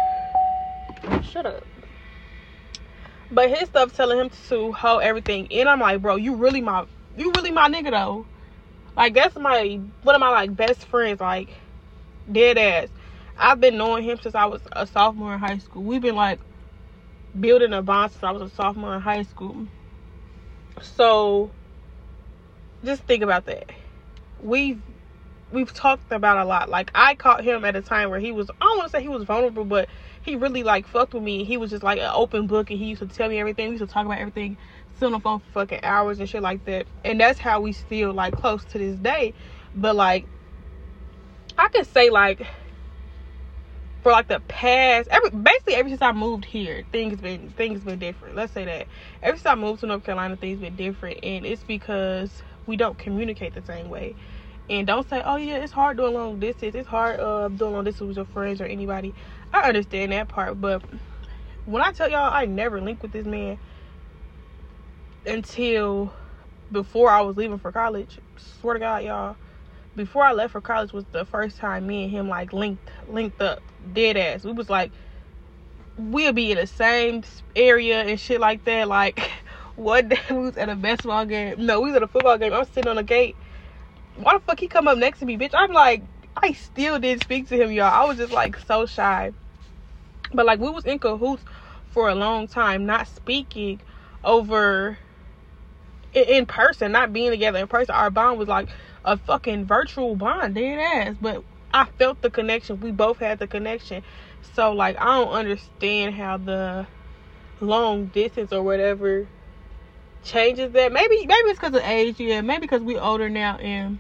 Shut 1.24 1.46
up. 1.46 1.66
But 3.32 3.50
his 3.50 3.68
stuff 3.68 3.94
telling 3.94 4.20
him 4.20 4.30
to 4.48 4.72
hold 4.72 5.02
everything 5.02 5.48
in. 5.48 5.68
I'm 5.68 5.80
like 5.80 6.02
bro 6.02 6.16
you 6.16 6.36
really 6.36 6.62
my 6.62 6.86
you 7.18 7.32
really 7.36 7.52
my 7.52 7.70
nigga 7.70 7.92
though. 7.92 8.26
Like 8.96 9.14
that's 9.14 9.36
my 9.36 9.80
one 10.04 10.16
of 10.16 10.22
my 10.22 10.30
like 10.30 10.56
best 10.56 10.86
friends, 10.86 11.20
like 11.20 11.50
dead 12.32 12.58
ass. 12.58 12.90
I've 13.38 13.60
been 13.60 13.78
knowing 13.78 14.04
him 14.04 14.18
since 14.22 14.36
I 14.36 14.46
was 14.46 14.62
a 14.72 14.88
sophomore 14.88 15.34
in 15.34 15.40
high 15.40 15.58
school. 15.58 15.84
We've 15.84 16.02
been 16.02 16.16
like 16.16 16.40
building 17.38 17.74
a 17.74 17.82
bond 17.82 18.12
since 18.14 18.24
I 18.24 18.32
was 18.32 18.42
a 18.42 18.56
sophomore 18.56 18.96
in 18.96 19.02
high 19.02 19.24
school. 19.24 19.68
So 20.82 21.52
just 22.84 23.04
think 23.04 23.24
about 23.24 23.46
that. 23.46 23.70
We've 24.42 24.82
we've 25.52 25.74
talked 25.74 26.12
about 26.12 26.38
a 26.38 26.46
lot. 26.46 26.70
Like 26.70 26.92
I 26.96 27.16
caught 27.16 27.44
him 27.44 27.66
at 27.66 27.76
a 27.76 27.82
time 27.82 28.10
where 28.10 28.20
he 28.20 28.32
was 28.32 28.50
I 28.50 28.64
don't 28.64 28.78
want 28.78 28.92
to 28.92 28.98
say 28.98 29.02
he 29.02 29.10
was 29.10 29.24
vulnerable, 29.24 29.66
but 29.66 29.90
he 30.22 30.36
really 30.36 30.64
like 30.64 30.88
fucked 30.88 31.14
with 31.14 31.24
me. 31.24 31.44
He 31.44 31.58
was 31.58 31.72
just 31.72 31.84
like 31.84 32.00
an 32.00 32.12
open 32.14 32.48
book 32.48 32.70
and 32.70 32.80
he 32.80 32.86
used 32.86 33.02
to 33.02 33.08
tell 33.08 33.28
me 33.28 33.40
everything. 33.40 33.68
We 33.68 33.72
used 33.74 33.88
to 33.88 33.94
talk 33.94 34.06
about 34.06 34.20
everything 34.20 34.58
sit 34.98 35.06
on 35.06 35.12
the 35.14 35.20
phone 35.20 35.40
for 35.40 35.62
fucking 35.62 35.82
hours 35.84 36.20
and 36.20 36.30
shit 36.30 36.42
like 36.42 36.66
that. 36.66 36.88
And 37.04 37.20
that's 37.20 37.40
how 37.40 37.62
we 37.62 37.74
still 37.74 38.14
like 38.14 38.34
close 38.36 38.64
to 38.66 38.78
this 38.78 38.96
day. 38.98 39.34
But 39.76 39.96
like 39.96 40.26
I 41.58 41.68
could 41.70 41.88
say 41.88 42.10
like 42.10 42.46
for 44.02 44.12
like 44.12 44.28
the 44.28 44.40
past 44.42 45.10
every 45.12 45.30
basically 45.32 45.76
ever 45.76 45.90
since 45.90 46.02
I 46.02 46.12
moved 46.12 46.46
here, 46.46 46.86
things 46.92 47.20
been 47.20 47.52
things 47.52 47.82
been 47.82 48.00
different. 48.00 48.36
Let's 48.36 48.54
say 48.54 48.66
that. 48.66 48.88
Ever 49.22 49.38
since 49.38 49.46
I 49.46 49.56
moved 49.56 49.82
to 49.82 49.88
North 49.88 50.04
Carolina, 50.04 50.38
things 50.38 50.60
been 50.60 50.76
different 50.76 51.20
and 51.24 51.46
it's 51.46 51.64
because 51.64 52.42
we 52.66 52.78
don't 52.78 52.98
communicate 52.98 53.54
the 53.54 53.64
same 53.64 53.90
way. 53.90 54.16
And 54.70 54.88
don't 54.88 55.08
say, 55.08 55.22
Oh 55.26 55.36
yeah, 55.36 55.58
it's 55.58 55.74
hard 55.74 55.98
doing 55.98 56.14
long 56.14 56.40
distance, 56.40 56.76
it's 56.76 56.88
hard 56.88 57.20
uh 57.20 57.50
doing 57.50 57.74
long 57.74 57.84
distance 57.84 58.08
with 58.08 58.18
your 58.18 58.26
friends 58.26 58.62
or 58.62 58.66
anybody. 58.66 59.14
I 59.52 59.68
understand 59.68 60.12
that 60.14 60.30
part, 60.30 60.60
but 60.62 60.84
when 61.66 61.82
I 61.82 61.92
tell 61.92 62.10
y'all 62.10 62.32
I 62.32 62.46
never 62.46 62.80
link 62.80 63.02
with 63.02 63.12
this 63.12 63.26
man 63.26 63.58
until 65.26 66.14
before 66.72 67.10
I 67.10 67.22
was 67.22 67.38
leaving 67.38 67.60
for 67.60 67.72
college. 67.72 68.20
Swear 68.38 68.76
to 68.76 68.80
God, 68.80 69.04
y'all. 69.04 69.38
Before 69.96 70.24
I 70.24 70.34
left 70.34 70.52
for 70.52 70.62
college 70.62 70.92
was 70.92 71.06
the 71.12 71.26
first 71.26 71.58
time 71.58 71.88
me 71.88 72.04
and 72.04 72.12
him 72.12 72.28
like 72.28 72.52
linked 72.52 72.90
linked 73.08 73.42
up 73.42 73.62
dead 73.94 74.18
ass. 74.18 74.44
We 74.44 74.52
was 74.52 74.70
like 74.70 74.92
we'll 75.98 76.34
be 76.34 76.52
in 76.52 76.58
the 76.58 76.68
same 76.68 77.24
area 77.56 78.02
and 78.02 78.20
shit 78.20 78.42
like 78.42 78.64
that. 78.66 78.88
Like 78.88 79.20
one 79.76 80.10
day 80.10 80.20
we 80.30 80.38
was 80.38 80.58
at 80.58 80.70
a 80.70 80.76
basketball 80.76 81.26
game. 81.26 81.66
No, 81.66 81.80
we 81.80 81.90
was 81.90 81.96
at 81.96 82.04
a 82.04 82.08
football 82.08 82.38
game. 82.38 82.54
I'm 82.54 82.66
sitting 82.66 82.90
on 82.90 82.98
the 82.98 83.04
gate. 83.04 83.36
Why 84.18 84.34
the 84.34 84.40
fuck 84.42 84.60
he 84.60 84.68
come 84.68 84.88
up 84.88 84.98
next 84.98 85.20
to 85.20 85.26
me, 85.26 85.38
bitch? 85.38 85.52
I'm 85.54 85.74
like, 85.74 86.04
I 86.42 86.54
still 86.54 87.00
didn't 87.00 87.24
speak 87.24 87.48
to 87.50 87.56
him, 87.56 87.72
y'all. 87.72 87.86
I 87.86 88.06
was 88.06 88.18
just 88.18 88.34
like 88.34 88.58
so 88.58 88.86
shy. 88.86 89.34
But 90.34 90.46
like 90.46 90.60
we 90.60 90.70
was 90.70 90.86
in 90.86 91.00
cahoots 91.00 91.44
for 91.88 92.10
a 92.10 92.16
long 92.16 92.48
time, 92.48 92.86
not 92.86 93.08
speaking 93.08 93.80
over 94.24 94.98
in 96.16 96.46
person, 96.46 96.92
not 96.92 97.14
being 97.14 97.32
together 97.32 97.60
in 97.60 97.68
person. 97.68 97.94
Our 97.94 98.10
bond 98.10 98.40
was 98.40 98.48
like 98.48 98.70
a 99.04 99.18
fucking 99.18 99.66
virtual 99.66 100.16
bond, 100.16 100.56
dead 100.56 100.80
ass. 100.80 101.16
But 101.20 101.44
I 101.74 101.86
felt 101.98 102.22
the 102.22 102.30
connection. 102.30 102.80
We 102.80 102.92
both 102.92 103.20
had 103.20 103.40
the 103.40 103.48
connection. 103.48 104.04
So 104.54 104.72
like 104.72 104.98
I 105.00 105.06
don't 105.06 105.34
understand 105.34 106.16
how 106.16 106.38
the 106.38 106.88
long 107.60 108.06
distance 108.08 108.54
or 108.54 108.64
whatever 108.64 109.28
changes 110.24 110.72
that. 110.72 110.92
Maybe 110.92 111.18
maybe 111.18 111.50
it's 111.50 111.60
because 111.60 111.76
of 111.76 111.84
age, 111.84 112.20
yeah. 112.20 112.42
Maybe 112.42 112.62
because 112.62 112.82
we 112.82 112.98
older 112.98 113.30
now 113.30 113.58
and 113.58 114.00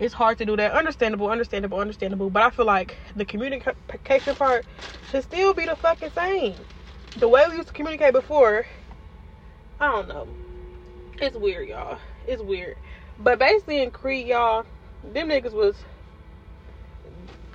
it's 0.00 0.14
hard 0.14 0.38
to 0.38 0.44
do 0.44 0.56
that. 0.56 0.72
Understandable, 0.72 1.28
understandable, 1.28 1.78
understandable. 1.78 2.30
But 2.30 2.42
I 2.42 2.50
feel 2.50 2.66
like 2.66 2.96
the 3.14 3.24
communication 3.24 4.34
part 4.34 4.66
should 5.10 5.22
still 5.22 5.54
be 5.54 5.66
the 5.66 5.76
fucking 5.76 6.10
same. 6.10 6.56
The 7.16 7.28
way 7.28 7.44
we 7.48 7.56
used 7.56 7.68
to 7.68 7.74
communicate 7.74 8.12
before, 8.12 8.66
I 9.78 9.90
don't 9.90 10.08
know. 10.08 10.43
It's 11.20 11.36
weird, 11.36 11.68
y'all. 11.68 11.98
It's 12.26 12.42
weird. 12.42 12.76
But 13.18 13.38
basically 13.38 13.82
in 13.82 13.90
Creed, 13.90 14.26
y'all, 14.26 14.64
them 15.12 15.28
niggas 15.28 15.52
was 15.52 15.76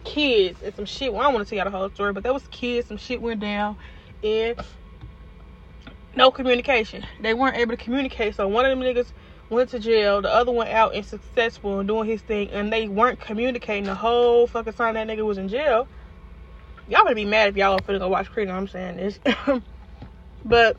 kids 0.04 0.62
and 0.64 0.74
some 0.76 0.86
shit. 0.86 1.12
Well, 1.12 1.22
I 1.22 1.26
don't 1.26 1.34
want 1.34 1.48
to 1.48 1.50
tell 1.50 1.64
y'all 1.64 1.72
the 1.72 1.78
whole 1.78 1.90
story, 1.90 2.14
but 2.14 2.24
there 2.24 2.34
was 2.34 2.48
kids, 2.48 2.88
some 2.88 2.98
shit 2.98 3.22
went 3.22 3.42
down, 3.42 3.78
and 4.24 4.60
no 6.16 6.32
communication. 6.32 7.06
They 7.22 7.34
weren't 7.34 7.58
able 7.58 7.72
to 7.72 7.84
communicate. 7.84 8.36
So 8.36 8.48
one 8.48 8.66
of 8.66 8.78
them 8.78 8.80
niggas 8.80 9.12
went 9.50 9.70
to 9.72 9.80
jail, 9.80 10.22
the 10.22 10.34
other 10.34 10.52
one 10.52 10.68
out 10.68 10.96
and 10.96 11.06
successful 11.06 11.80
and 11.80 11.88
doing 11.88 12.08
his 12.08 12.22
thing, 12.22 12.50
and 12.52 12.72
they 12.72 12.88
weren't 12.88 13.20
communicating 13.20 13.86
the 13.86 13.96
whole 13.96 14.48
fucking 14.48 14.74
time 14.74 14.94
that 14.94 15.08
nigga 15.08 15.26
was 15.26 15.38
in 15.38 15.48
jail. 15.48 15.88
Y'all 16.88 17.04
gonna 17.04 17.16
be 17.16 17.26
mad 17.26 17.50
if 17.50 17.58
y'all 17.58 17.74
are 17.74 17.80
finna 17.80 18.00
go 18.00 18.08
watch 18.08 18.32
Creed. 18.32 18.50
I'm 18.50 18.68
saying 18.68 18.98
this, 18.98 19.20
but 20.46 20.78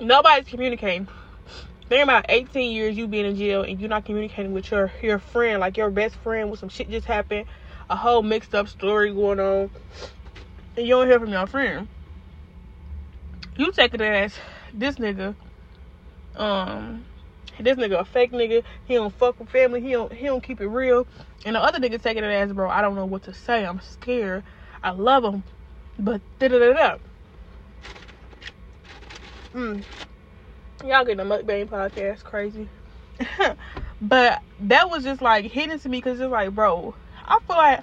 nobody's 0.00 0.48
communicating. 0.48 1.08
Think 1.88 2.04
about 2.04 2.26
18 2.28 2.72
years 2.72 2.96
you 2.96 3.08
being 3.08 3.26
in 3.26 3.36
jail 3.36 3.62
and 3.62 3.80
you're 3.80 3.88
not 3.88 4.04
communicating 4.04 4.52
with 4.52 4.70
your 4.70 4.92
your 5.02 5.18
friend, 5.18 5.60
like 5.60 5.76
your 5.76 5.90
best 5.90 6.16
friend, 6.16 6.50
with 6.50 6.60
some 6.60 6.68
shit 6.68 6.90
just 6.90 7.06
happened. 7.06 7.46
a 7.90 7.96
whole 7.96 8.22
mixed 8.22 8.54
up 8.54 8.68
story 8.68 9.12
going 9.12 9.40
on, 9.40 9.70
and 10.76 10.86
you 10.86 10.94
don't 10.94 11.08
hear 11.08 11.18
from 11.18 11.30
your 11.30 11.46
friend. 11.46 11.88
You 13.56 13.72
take 13.72 13.92
it 13.92 14.00
as 14.00 14.32
this 14.72 14.96
nigga, 14.96 15.34
um, 16.36 17.04
this 17.58 17.76
nigga 17.76 18.00
a 18.00 18.04
fake 18.04 18.32
nigga. 18.32 18.62
He 18.84 18.94
don't 18.94 19.12
fuck 19.12 19.40
with 19.40 19.48
family. 19.50 19.80
He 19.80 19.92
don't 19.92 20.12
he 20.12 20.26
don't 20.26 20.42
keep 20.42 20.60
it 20.60 20.68
real. 20.68 21.06
And 21.44 21.56
the 21.56 21.60
other 21.60 21.80
nigga 21.80 22.00
taking 22.00 22.22
it 22.22 22.28
as, 22.28 22.52
bro, 22.52 22.70
I 22.70 22.80
don't 22.82 22.94
know 22.94 23.06
what 23.06 23.24
to 23.24 23.34
say. 23.34 23.66
I'm 23.66 23.80
scared. 23.80 24.44
I 24.82 24.90
love 24.90 25.24
him, 25.24 25.42
but 25.98 26.20
da 26.38 26.48
da 26.48 26.58
da 26.58 26.72
da. 26.72 26.96
Mm. 29.54 29.82
Y'all 30.84 31.04
getting 31.04 31.20
a 31.20 31.24
mukbang 31.24 31.66
podcast 31.66 32.22
crazy. 32.22 32.68
but 34.00 34.40
that 34.60 34.88
was 34.88 35.02
just 35.02 35.20
like 35.20 35.44
hitting 35.46 35.78
to 35.78 35.88
me 35.88 35.98
because 35.98 36.20
it's 36.20 36.30
like, 36.30 36.54
bro, 36.54 36.94
I 37.26 37.38
feel 37.46 37.56
like 37.56 37.80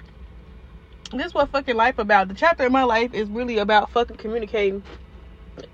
this 1.12 1.26
is 1.26 1.34
what 1.34 1.50
fucking 1.50 1.76
life 1.76 1.98
about. 1.98 2.28
The 2.28 2.34
chapter 2.34 2.64
in 2.64 2.72
my 2.72 2.84
life 2.84 3.12
is 3.12 3.28
really 3.28 3.58
about 3.58 3.90
fucking 3.90 4.16
communicating. 4.16 4.82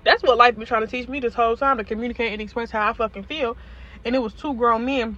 That's 0.03 0.21
what 0.21 0.37
life 0.37 0.55
been 0.57 0.65
trying 0.65 0.81
to 0.81 0.87
teach 0.87 1.07
me 1.07 1.21
this 1.21 1.33
whole 1.33 1.55
time 1.55 1.77
to 1.77 1.85
communicate 1.85 2.33
and 2.33 2.41
express 2.41 2.71
how 2.71 2.89
I 2.89 2.93
fucking 2.93 3.23
feel. 3.23 3.55
And 4.03 4.15
it 4.15 4.19
was 4.19 4.33
two 4.33 4.53
grown 4.53 4.85
men 4.85 5.17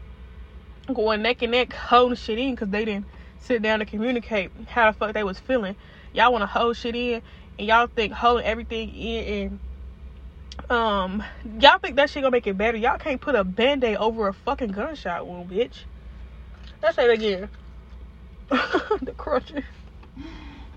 going 0.93 1.23
neck 1.23 1.41
and 1.41 1.51
neck 1.51 1.73
holding 1.73 2.15
shit 2.15 2.37
in 2.37 2.51
because 2.51 2.69
they 2.69 2.85
didn't 2.85 3.05
sit 3.39 3.61
down 3.61 3.79
to 3.79 3.85
communicate 3.85 4.51
how 4.67 4.91
the 4.91 4.97
fuck 4.97 5.13
they 5.13 5.23
was 5.23 5.39
feeling. 5.39 5.75
Y'all 6.13 6.31
want 6.31 6.43
to 6.43 6.47
hold 6.47 6.77
shit 6.77 6.95
in 6.95 7.21
and 7.57 7.67
y'all 7.67 7.87
think 7.87 8.13
holding 8.13 8.45
everything 8.45 8.89
in 8.95 9.23
and 9.25 9.59
um, 10.69 11.23
y'all 11.59 11.79
think 11.79 11.95
that 11.95 12.09
shit 12.09 12.23
gonna 12.23 12.31
make 12.31 12.47
it 12.47 12.57
better? 12.57 12.77
Y'all 12.77 12.97
can't 12.97 13.21
put 13.21 13.35
a 13.35 13.43
band-aid 13.43 13.97
over 13.97 14.27
a 14.27 14.33
fucking 14.33 14.71
gunshot 14.71 15.25
wound, 15.25 15.49
bitch. 15.49 15.83
Let's 16.81 16.95
say 16.95 17.05
it 17.05 17.11
again. 17.11 17.49
the 18.49 19.13
crunching. 19.17 19.63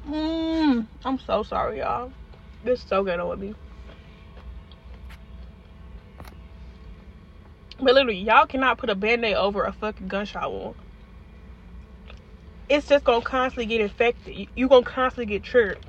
Mm, 0.09 0.87
I'm 1.05 1.19
so 1.19 1.43
sorry, 1.43 1.79
y'all. 1.79 2.13
This 2.65 2.81
is 2.81 2.87
so 2.87 3.03
good 3.03 3.21
on 3.21 3.41
me. 3.41 3.55
But 7.79 7.95
literally, 7.95 8.19
y'all 8.19 8.47
cannot 8.47 8.79
put 8.79 8.91
a 8.91 8.95
band-aid 8.95 9.35
over 9.35 9.65
a 9.65 9.73
fucking 9.73 10.09
gunshot 10.09 10.53
wound. 10.53 10.75
It's 12.69 12.87
just 12.87 13.05
gonna 13.05 13.23
constantly 13.23 13.67
get 13.67 13.81
infected. 13.81 14.49
You 14.55 14.69
gonna 14.69 14.85
constantly 14.85 15.27
get 15.27 15.43
triggered. 15.43 15.81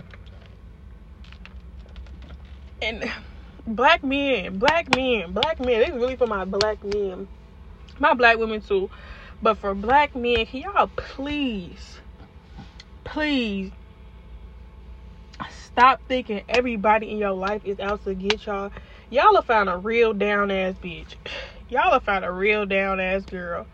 And 2.81 3.11
black 3.67 4.03
men, 4.03 4.57
black 4.57 4.95
men, 4.95 5.31
black 5.31 5.59
men. 5.59 5.79
This 5.79 5.89
is 5.89 5.95
really 5.95 6.15
for 6.15 6.27
my 6.27 6.45
black 6.45 6.83
men, 6.83 7.27
my 7.99 8.13
black 8.13 8.37
women 8.37 8.61
too. 8.61 8.89
But 9.41 9.57
for 9.57 9.73
black 9.73 10.15
men, 10.15 10.45
can 10.45 10.61
y'all 10.61 10.91
please, 10.95 11.99
please 13.03 13.71
stop 15.49 16.01
thinking 16.07 16.41
everybody 16.49 17.09
in 17.09 17.17
your 17.17 17.31
life 17.31 17.61
is 17.65 17.79
out 17.79 18.03
to 18.03 18.13
get 18.13 18.45
y'all. 18.45 18.71
Y'all 19.09 19.35
have 19.35 19.45
found 19.45 19.69
a 19.69 19.77
real 19.77 20.13
down 20.13 20.51
ass 20.51 20.75
bitch. 20.75 21.15
Y'all 21.69 21.93
have 21.93 22.03
found 22.03 22.25
a 22.25 22.31
real 22.31 22.65
down 22.65 22.99
ass 22.99 23.23
girl. 23.23 23.65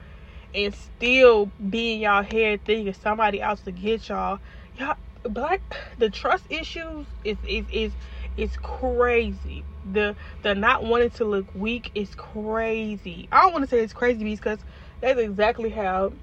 And 0.53 0.72
still 0.74 1.51
being 1.70 2.01
y'all 2.01 2.22
head 2.22 2.63
thinking 2.63 2.94
somebody 2.94 3.41
else 3.41 3.62
to 3.62 3.72
get 3.72 4.08
y'all. 4.08 4.38
Y'all 4.77 4.96
black 5.24 5.62
the 5.98 6.10
trust 6.10 6.46
issues 6.50 7.08
is 7.24 7.38
is 7.48 7.65
is 7.72 7.91
is 8.38 8.56
crazy 8.58 9.63
the 9.94 10.15
the 10.44 10.56
not 10.56 10.84
wanting 10.84 11.10
to 11.12 11.25
look 11.25 11.46
weak 11.56 11.91
is 11.96 12.13
crazy. 12.15 13.27
I 13.32 13.41
don't 13.41 13.53
want 13.53 13.63
to 13.63 13.70
say 13.70 13.79
it's 13.79 13.94
crazy 13.94 14.24
because 14.24 14.60
that's 15.01 15.20
exactly 15.20 15.70
how 15.70 16.13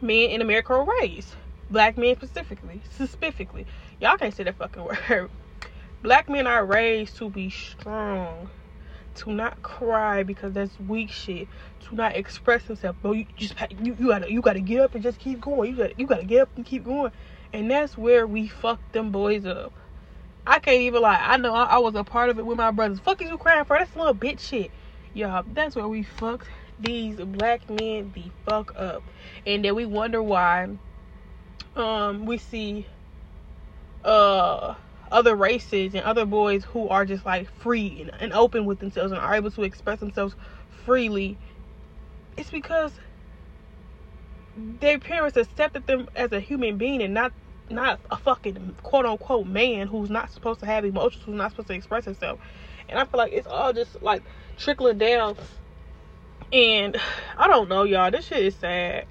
men 0.00 0.30
in 0.30 0.40
America 0.40 0.74
are 0.74 0.86
raised. 1.00 1.34
Black 1.70 1.98
men 1.98 2.16
specifically. 2.16 2.80
Specifically. 2.90 3.66
Y'all 4.00 4.16
can't 4.16 4.34
say 4.34 4.44
that 4.44 4.56
fucking 4.56 4.84
word. 5.10 5.30
Black 6.02 6.28
men 6.28 6.46
are 6.46 6.64
raised 6.64 7.16
to 7.18 7.28
be 7.30 7.50
strong. 7.50 8.48
To 9.16 9.32
not 9.32 9.62
cry 9.62 10.22
because 10.22 10.52
that's 10.52 10.78
weak 10.78 11.10
shit. 11.10 11.48
To 11.88 11.94
not 11.94 12.16
express 12.16 12.64
himself. 12.64 12.96
Bro, 13.02 13.12
you 13.12 13.26
just 13.36 13.54
you, 13.82 13.96
you 13.98 14.08
gotta 14.08 14.30
you 14.30 14.40
gotta 14.40 14.60
get 14.60 14.80
up 14.80 14.94
and 14.94 15.02
just 15.02 15.18
keep 15.18 15.40
going. 15.40 15.70
You 15.70 15.76
gotta 15.76 15.94
you 15.96 16.06
gotta 16.06 16.24
get 16.24 16.42
up 16.42 16.50
and 16.56 16.64
keep 16.64 16.84
going. 16.84 17.10
And 17.52 17.70
that's 17.70 17.98
where 17.98 18.26
we 18.26 18.46
fuck 18.46 18.80
them 18.92 19.10
boys 19.10 19.44
up. 19.44 19.72
I 20.48 20.60
can't 20.60 20.80
even 20.80 21.02
lie. 21.02 21.20
I 21.22 21.36
know 21.36 21.52
I, 21.52 21.64
I, 21.64 21.78
was 21.78 21.94
a 21.94 22.02
part 22.02 22.30
of 22.30 22.38
it 22.38 22.46
with 22.46 22.56
my 22.56 22.70
brothers. 22.70 22.98
Fuck 23.00 23.20
is 23.20 23.28
you 23.28 23.36
crying 23.36 23.66
for? 23.66 23.76
That's 23.76 23.94
little 23.94 24.14
bitch 24.14 24.40
shit. 24.40 24.70
Y'all, 25.12 25.44
that's 25.52 25.76
where 25.76 25.86
we 25.86 26.02
fucked 26.02 26.48
these 26.80 27.16
black 27.16 27.68
men 27.68 28.12
the 28.14 28.24
fuck 28.46 28.72
up. 28.74 29.02
And 29.46 29.62
then 29.62 29.74
we 29.74 29.84
wonder 29.84 30.22
why 30.22 30.68
um 31.76 32.24
we 32.24 32.38
see 32.38 32.86
uh 34.04 34.74
other 35.12 35.36
races 35.36 35.94
and 35.94 36.02
other 36.04 36.24
boys 36.24 36.64
who 36.64 36.88
are 36.88 37.04
just 37.04 37.26
like 37.26 37.50
free 37.60 38.00
and, 38.00 38.10
and 38.18 38.32
open 38.32 38.64
with 38.64 38.78
themselves 38.78 39.12
and 39.12 39.20
are 39.20 39.34
able 39.34 39.50
to 39.50 39.64
express 39.64 40.00
themselves 40.00 40.34
freely. 40.86 41.36
It's 42.38 42.50
because 42.50 42.92
their 44.80 44.98
parents 44.98 45.36
accepted 45.36 45.86
them 45.86 46.08
as 46.16 46.32
a 46.32 46.40
human 46.40 46.78
being 46.78 47.02
and 47.02 47.12
not 47.12 47.32
not 47.70 48.00
a 48.10 48.16
fucking 48.16 48.76
quote 48.82 49.06
unquote 49.06 49.46
man 49.46 49.86
who's 49.86 50.10
not 50.10 50.30
supposed 50.30 50.60
to 50.60 50.66
have 50.66 50.84
emotions, 50.84 51.24
who's 51.24 51.34
not 51.34 51.50
supposed 51.50 51.68
to 51.68 51.74
express 51.74 52.04
himself. 52.04 52.38
And 52.88 52.98
I 52.98 53.04
feel 53.04 53.18
like 53.18 53.32
it's 53.32 53.46
all 53.46 53.72
just 53.72 54.02
like 54.02 54.22
trickling 54.56 54.98
down. 54.98 55.36
And 56.52 56.96
I 57.36 57.46
don't 57.46 57.68
know, 57.68 57.82
y'all. 57.82 58.10
This 58.10 58.26
shit 58.26 58.44
is 58.44 58.54
sad. 58.56 59.06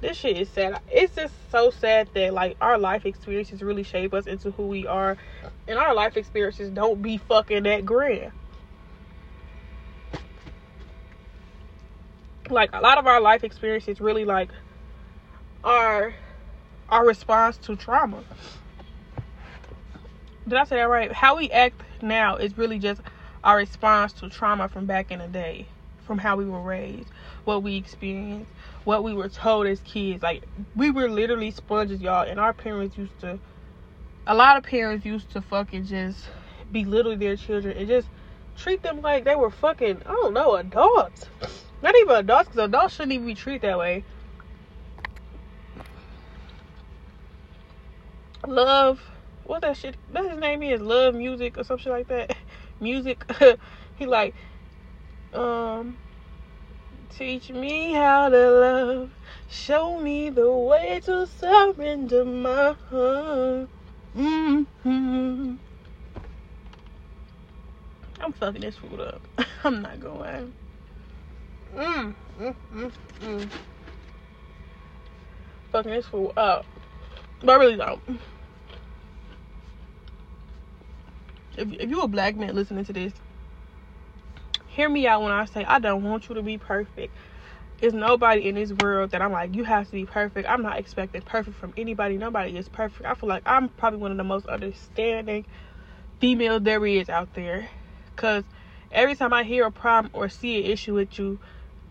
This 0.00 0.16
shit 0.16 0.36
is 0.36 0.48
sad. 0.48 0.80
It's 0.90 1.14
just 1.14 1.32
so 1.50 1.70
sad 1.70 2.08
that 2.14 2.34
like 2.34 2.56
our 2.60 2.76
life 2.76 3.06
experiences 3.06 3.62
really 3.62 3.84
shape 3.84 4.12
us 4.12 4.26
into 4.26 4.50
who 4.50 4.66
we 4.66 4.86
are. 4.86 5.16
And 5.66 5.78
our 5.78 5.94
life 5.94 6.16
experiences 6.16 6.70
don't 6.70 7.00
be 7.00 7.18
fucking 7.18 7.62
that 7.62 7.86
grand. 7.86 8.32
Like 12.50 12.70
a 12.72 12.80
lot 12.80 12.98
of 12.98 13.06
our 13.06 13.20
life 13.20 13.44
experiences 13.44 14.00
really 14.00 14.24
like 14.24 14.50
are 15.64 16.14
our 16.92 17.06
response 17.06 17.56
to 17.56 17.74
trauma. 17.74 18.22
Did 20.46 20.58
I 20.58 20.64
say 20.64 20.76
that 20.76 20.82
right? 20.82 21.10
How 21.10 21.38
we 21.38 21.50
act 21.50 21.80
now 22.02 22.36
is 22.36 22.56
really 22.58 22.78
just 22.78 23.00
our 23.42 23.56
response 23.56 24.12
to 24.14 24.28
trauma 24.28 24.68
from 24.68 24.84
back 24.84 25.10
in 25.10 25.18
the 25.18 25.26
day, 25.26 25.66
from 26.04 26.18
how 26.18 26.36
we 26.36 26.44
were 26.44 26.60
raised, 26.60 27.08
what 27.44 27.62
we 27.62 27.76
experienced, 27.76 28.50
what 28.84 29.02
we 29.02 29.14
were 29.14 29.30
told 29.30 29.66
as 29.66 29.80
kids. 29.80 30.22
Like 30.22 30.44
we 30.76 30.90
were 30.90 31.08
literally 31.08 31.50
sponges, 31.50 32.02
y'all, 32.02 32.28
and 32.28 32.38
our 32.38 32.52
parents 32.52 32.98
used 32.98 33.18
to 33.20 33.40
a 34.26 34.34
lot 34.34 34.58
of 34.58 34.62
parents 34.62 35.06
used 35.06 35.30
to 35.30 35.40
fucking 35.40 35.86
just 35.86 36.18
belittle 36.70 37.16
their 37.16 37.36
children 37.36 37.74
and 37.76 37.88
just 37.88 38.06
treat 38.58 38.82
them 38.82 39.00
like 39.00 39.24
they 39.24 39.34
were 39.34 39.50
fucking, 39.50 40.02
I 40.04 40.10
don't 40.10 40.34
know, 40.34 40.56
adults. 40.56 41.26
Not 41.82 41.96
even 41.96 42.16
adults, 42.16 42.50
because 42.50 42.66
adults 42.66 42.94
shouldn't 42.94 43.12
even 43.12 43.26
be 43.26 43.34
treated 43.34 43.62
that 43.62 43.78
way. 43.78 44.04
Love. 48.46 49.00
What 49.44 49.62
that 49.62 49.76
shit? 49.76 49.96
That 50.12 50.30
his 50.30 50.38
name 50.38 50.62
is? 50.62 50.80
Love 50.80 51.14
music 51.14 51.58
or 51.58 51.64
some 51.64 51.78
shit 51.78 51.92
like 51.92 52.08
that? 52.08 52.36
Music. 52.80 53.24
He 53.96 54.06
like 54.06 54.34
um 55.32 55.96
teach 57.10 57.50
me 57.50 57.92
how 57.92 58.28
to 58.28 58.50
love. 58.50 59.10
Show 59.48 60.00
me 60.00 60.30
the 60.30 60.50
way 60.50 61.00
to 61.04 61.26
surrender 61.26 62.24
my 62.24 62.74
heart. 62.90 63.68
Mm-hmm. 64.16 65.54
i'm 68.20 68.32
fucking 68.32 68.60
this 68.60 68.76
food 68.76 69.00
up. 69.00 69.22
I'm 69.64 69.80
not 69.80 70.00
going 70.00 70.52
mm, 71.74 72.14
mm, 72.38 72.54
mm, 72.74 72.92
mm. 73.22 73.48
fucking 75.70 75.92
this 75.92 76.06
food 76.06 76.32
up. 76.36 76.66
But 77.40 77.52
I 77.52 77.54
really 77.56 77.76
don't 77.76 78.00
if, 81.56 81.72
if 81.72 81.90
you're 81.90 82.04
a 82.04 82.08
black 82.08 82.36
man 82.36 82.54
listening 82.54 82.84
to 82.86 82.92
this, 82.92 83.12
hear 84.68 84.88
me 84.88 85.06
out 85.06 85.22
when 85.22 85.32
I 85.32 85.44
say 85.44 85.64
I 85.64 85.78
don't 85.78 86.02
want 86.02 86.28
you 86.28 86.34
to 86.36 86.42
be 86.42 86.58
perfect. 86.58 87.14
There's 87.80 87.94
nobody 87.94 88.48
in 88.48 88.54
this 88.54 88.72
world 88.72 89.10
that 89.10 89.22
I'm 89.22 89.32
like, 89.32 89.56
you 89.56 89.64
have 89.64 89.86
to 89.86 89.92
be 89.92 90.06
perfect. 90.06 90.48
I'm 90.48 90.62
not 90.62 90.78
expecting 90.78 91.22
perfect 91.22 91.56
from 91.56 91.74
anybody. 91.76 92.16
Nobody 92.16 92.56
is 92.56 92.68
perfect. 92.68 93.04
I 93.04 93.14
feel 93.14 93.28
like 93.28 93.42
I'm 93.44 93.68
probably 93.68 93.98
one 93.98 94.12
of 94.12 94.16
the 94.16 94.24
most 94.24 94.46
understanding 94.46 95.46
females 96.20 96.62
there 96.62 96.84
is 96.86 97.08
out 97.08 97.34
there. 97.34 97.68
Cause 98.14 98.44
every 98.92 99.16
time 99.16 99.32
I 99.32 99.42
hear 99.42 99.66
a 99.66 99.72
problem 99.72 100.12
or 100.14 100.28
see 100.28 100.64
an 100.64 100.70
issue 100.70 100.94
with 100.94 101.18
you, 101.18 101.40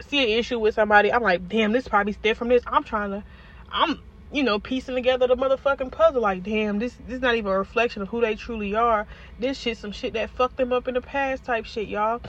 see 0.07 0.23
an 0.23 0.39
issue 0.39 0.59
with 0.59 0.75
somebody, 0.75 1.11
I'm 1.11 1.23
like, 1.23 1.49
damn, 1.49 1.73
this 1.73 1.87
probably 1.87 2.13
stem 2.13 2.35
from 2.35 2.47
this. 2.47 2.63
I'm 2.65 2.83
trying 2.83 3.11
to 3.11 3.23
I'm 3.71 3.99
you 4.31 4.43
know, 4.43 4.59
piecing 4.59 4.95
together 4.95 5.27
the 5.27 5.35
motherfucking 5.35 5.91
puzzle. 5.91 6.21
Like, 6.21 6.43
damn, 6.43 6.79
this 6.79 6.95
this 7.05 7.15
is 7.15 7.21
not 7.21 7.35
even 7.35 7.51
a 7.51 7.57
reflection 7.57 8.01
of 8.01 8.09
who 8.09 8.21
they 8.21 8.35
truly 8.35 8.75
are. 8.75 9.07
This 9.39 9.57
shit, 9.59 9.77
some 9.77 9.91
shit 9.91 10.13
that 10.13 10.29
fucked 10.29 10.57
them 10.57 10.71
up 10.71 10.87
in 10.87 10.93
the 10.93 11.01
past, 11.01 11.45
type 11.45 11.65
shit, 11.65 11.87
y'all. 11.87 12.21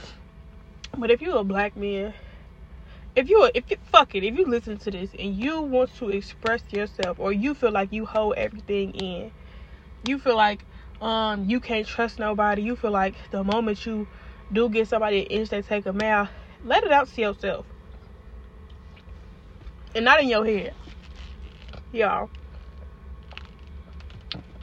But 0.97 1.11
if 1.11 1.23
you're 1.23 1.39
a 1.39 1.45
black 1.45 1.77
man 1.77 2.15
if 3.15 3.29
you 3.29 3.51
if 3.55 3.71
you 3.71 3.77
fuck 3.85 4.15
it, 4.15 4.25
if 4.25 4.39
you 4.39 4.47
listen 4.47 4.79
to 4.79 4.91
this 4.91 5.11
and 5.19 5.37
you 5.37 5.61
want 5.61 5.95
to 5.97 6.09
express 6.09 6.63
yourself 6.71 7.19
or 7.21 7.33
you 7.33 7.55
feel 7.55 7.71
like 7.71 7.93
you 7.93 8.07
hold 8.07 8.35
everything 8.37 8.93
in, 8.93 9.31
you 10.07 10.19
feel 10.19 10.37
like 10.37 10.65
um 11.01 11.49
you 11.49 11.61
can't 11.61 11.87
trust 11.87 12.19
nobody, 12.19 12.63
you 12.63 12.77
feel 12.77 12.91
like 12.91 13.15
the 13.31 13.45
moment 13.45 13.85
you 13.85 14.09
do 14.51 14.69
get 14.69 14.89
somebody 14.89 15.21
an 15.21 15.27
inch, 15.27 15.51
they 15.51 15.63
take 15.63 15.87
a 15.87 15.93
mile, 15.93 16.29
let 16.65 16.85
it 16.85 16.93
out 16.93 17.09
to 17.09 17.21
yourself. 17.21 17.67
And 19.95 20.07
not 20.07 20.21
in 20.23 20.29
your 20.29 20.45
head. 20.47 20.75
Y'all. 21.93 22.31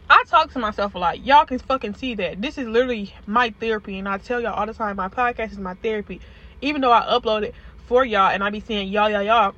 I 0.09 0.23
talk 0.27 0.51
to 0.53 0.59
myself 0.59 0.95
a 0.95 0.97
lot. 0.97 1.19
Y'all 1.19 1.45
can 1.45 1.59
fucking 1.59 1.93
see 1.93 2.15
that. 2.15 2.41
This 2.41 2.57
is 2.57 2.67
literally 2.67 3.13
my 3.27 3.53
therapy. 3.59 3.99
And 3.99 4.09
I 4.09 4.17
tell 4.17 4.41
y'all 4.41 4.55
all 4.55 4.65
the 4.65 4.73
time, 4.73 4.95
my 4.95 5.09
podcast 5.09 5.51
is 5.51 5.59
my 5.59 5.75
therapy. 5.75 6.21
Even 6.61 6.81
though 6.81 6.91
I 6.91 7.01
upload 7.01 7.43
it 7.43 7.53
for 7.77 8.03
y'all 8.03 8.31
and 8.31 8.43
I 8.43 8.49
be 8.49 8.59
saying 8.59 8.87
y'all, 8.87 9.11
y'all, 9.11 9.21
y'all. 9.21 9.53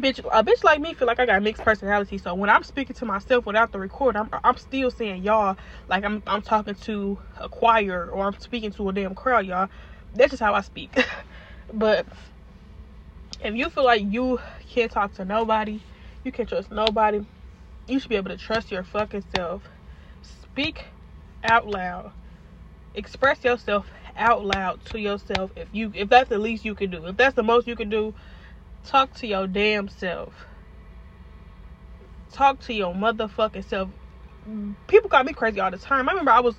Bitch, 0.00 0.20
a 0.32 0.44
bitch 0.44 0.62
like 0.62 0.80
me 0.80 0.94
feel 0.94 1.08
like 1.08 1.18
I 1.18 1.26
got 1.26 1.42
mixed 1.42 1.64
personality. 1.64 2.18
So 2.18 2.34
when 2.34 2.48
I'm 2.48 2.62
speaking 2.62 2.94
to 2.94 3.04
myself 3.04 3.44
without 3.44 3.72
the 3.72 3.80
record, 3.80 4.16
I'm 4.16 4.30
I'm 4.44 4.56
still 4.56 4.92
saying 4.92 5.24
y'all 5.24 5.56
like 5.88 6.04
I'm 6.04 6.22
I'm 6.26 6.40
talking 6.40 6.76
to 6.76 7.18
a 7.40 7.48
choir 7.48 8.08
or 8.10 8.24
I'm 8.26 8.38
speaking 8.38 8.70
to 8.72 8.88
a 8.88 8.92
damn 8.92 9.16
crowd, 9.16 9.44
y'all. 9.44 9.68
That's 10.14 10.30
just 10.30 10.42
how 10.42 10.54
I 10.54 10.60
speak. 10.60 10.96
but 11.72 12.06
if 13.40 13.54
you 13.54 13.68
feel 13.70 13.84
like 13.84 14.02
you 14.08 14.38
can't 14.72 14.90
talk 14.90 15.14
to 15.14 15.24
nobody, 15.24 15.82
you 16.24 16.32
can't 16.32 16.48
trust 16.48 16.70
nobody, 16.70 17.20
you 17.86 17.98
should 17.98 18.08
be 18.08 18.16
able 18.16 18.30
to 18.30 18.36
trust 18.36 18.70
your 18.70 18.84
fucking 18.84 19.24
self. 19.34 19.62
Speak 20.22 20.84
out 21.42 21.66
loud. 21.66 22.12
Express 22.94 23.42
yourself 23.42 23.90
out 24.16 24.44
loud 24.44 24.84
to 24.86 25.00
yourself 25.00 25.50
if 25.56 25.68
you 25.72 25.90
if 25.94 26.08
that's 26.08 26.28
the 26.28 26.38
least 26.38 26.64
you 26.64 26.74
can 26.74 26.90
do. 26.90 27.06
If 27.06 27.16
that's 27.16 27.34
the 27.34 27.42
most 27.42 27.66
you 27.66 27.74
can 27.74 27.88
do, 27.88 28.14
talk 28.84 29.14
to 29.16 29.26
your 29.26 29.46
damn 29.46 29.88
self. 29.88 30.34
Talk 32.32 32.60
to 32.60 32.74
your 32.74 32.94
motherfucking 32.94 33.64
self. 33.64 33.90
People 34.88 35.08
got 35.08 35.24
me 35.24 35.32
crazy 35.32 35.60
all 35.60 35.70
the 35.70 35.78
time. 35.78 36.08
I 36.08 36.12
remember 36.12 36.30
I 36.30 36.40
was 36.40 36.54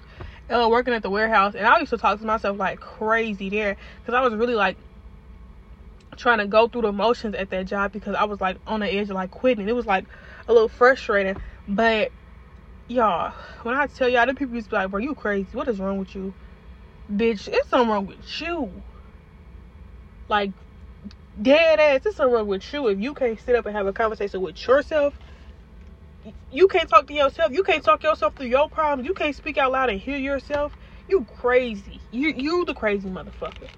uh, 0.50 0.68
working 0.70 0.94
at 0.94 1.04
the 1.04 1.10
warehouse 1.10 1.56
and 1.56 1.66
I 1.66 1.80
used 1.80 1.92
to 1.92 1.98
talk 1.98 2.20
to 2.20 2.26
myself 2.26 2.58
like 2.58 2.80
crazy 2.80 3.50
there 3.50 3.78
because 4.02 4.14
I 4.16 4.22
was 4.22 4.34
really 4.34 4.56
like 4.56 4.78
trying 6.18 6.40
to 6.40 6.48
go 6.48 6.68
through 6.68 6.84
the 6.84 6.94
motions 6.94 7.36
at 7.36 7.50
that 7.52 7.68
job 7.68 7.92
because 7.94 8.16
I 8.16 8.26
was 8.26 8.42
like 8.42 8.58
on 8.68 8.82
the 8.82 8.94
edge 8.94 9.10
of 9.10 9.16
like 9.16 9.32
quitting. 9.32 9.70
It 9.70 9.76
was 9.76 9.86
like 9.88 10.08
a 10.48 10.54
little 10.54 10.70
frustrating, 10.70 11.38
but 11.68 12.12
y'all, 12.88 13.34
when 13.64 13.76
I 13.76 13.88
tell 13.88 14.10
y'all, 14.10 14.26
the 14.28 14.36
people 14.36 14.56
used 14.56 14.68
to 14.68 14.72
be 14.72 14.78
like, 14.78 14.92
"Bro, 14.92 15.02
you 15.02 15.16
crazy? 15.16 15.50
What 15.58 15.68
is 15.70 15.80
wrong 15.80 15.98
with 16.00 16.16
you?" 16.16 16.34
bitch, 17.12 17.48
it's 17.52 17.70
something 17.70 17.90
wrong 17.90 18.06
with 18.06 18.42
you. 18.42 18.84
Like, 20.30 20.54
dead 21.42 21.80
ass, 21.80 22.02
it's 22.06 22.18
something 22.18 22.34
wrong 22.34 22.48
with 22.48 22.72
you. 22.74 22.88
If 22.88 23.00
you 23.00 23.14
can't 23.14 23.40
sit 23.40 23.56
up 23.56 23.66
and 23.66 23.76
have 23.76 23.88
a 23.88 23.94
conversation 23.94 24.42
with 24.42 24.68
yourself, 24.68 25.20
you 26.52 26.68
can't 26.68 26.90
talk 26.90 27.08
to 27.08 27.14
yourself. 27.14 27.52
You 27.52 27.64
can't 27.64 27.84
talk 27.84 28.04
yourself 28.04 28.36
through 28.36 28.48
your 28.48 28.70
problems. 28.70 29.08
You 29.08 29.14
can't 29.14 29.36
speak 29.36 29.58
out 29.58 29.72
loud 29.72 29.90
and 29.90 30.00
hear 30.00 30.18
yourself. 30.18 30.76
You 31.08 31.26
crazy. 31.26 32.02
You 32.12 32.34
you 32.36 32.66
the 32.66 32.74
crazy 32.76 33.10
motherfucker. 33.10 33.70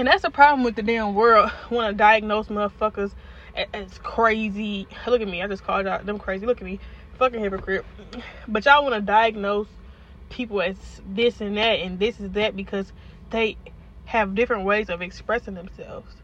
And 0.00 0.06
that's 0.06 0.22
the 0.22 0.30
problem 0.30 0.64
with 0.64 0.76
the 0.76 0.82
damn 0.82 1.14
world. 1.14 1.52
Want 1.70 1.92
to 1.92 1.94
diagnose 1.94 2.46
motherfuckers 2.46 3.12
as 3.74 3.98
crazy. 3.98 4.88
Look 5.06 5.20
at 5.20 5.28
me. 5.28 5.42
I 5.42 5.46
just 5.46 5.62
called 5.62 5.86
out 5.86 6.06
them 6.06 6.18
crazy. 6.18 6.46
Look 6.46 6.62
at 6.62 6.64
me. 6.64 6.80
Fucking 7.18 7.38
hypocrite. 7.38 7.84
But 8.48 8.64
y'all 8.64 8.82
want 8.82 8.94
to 8.94 9.02
diagnose 9.02 9.68
people 10.30 10.62
as 10.62 11.02
this 11.06 11.42
and 11.42 11.58
that 11.58 11.80
and 11.80 11.98
this 11.98 12.18
is 12.18 12.30
that 12.30 12.56
because 12.56 12.94
they 13.28 13.58
have 14.06 14.34
different 14.34 14.64
ways 14.64 14.88
of 14.88 15.02
expressing 15.02 15.52
themselves. 15.52 16.14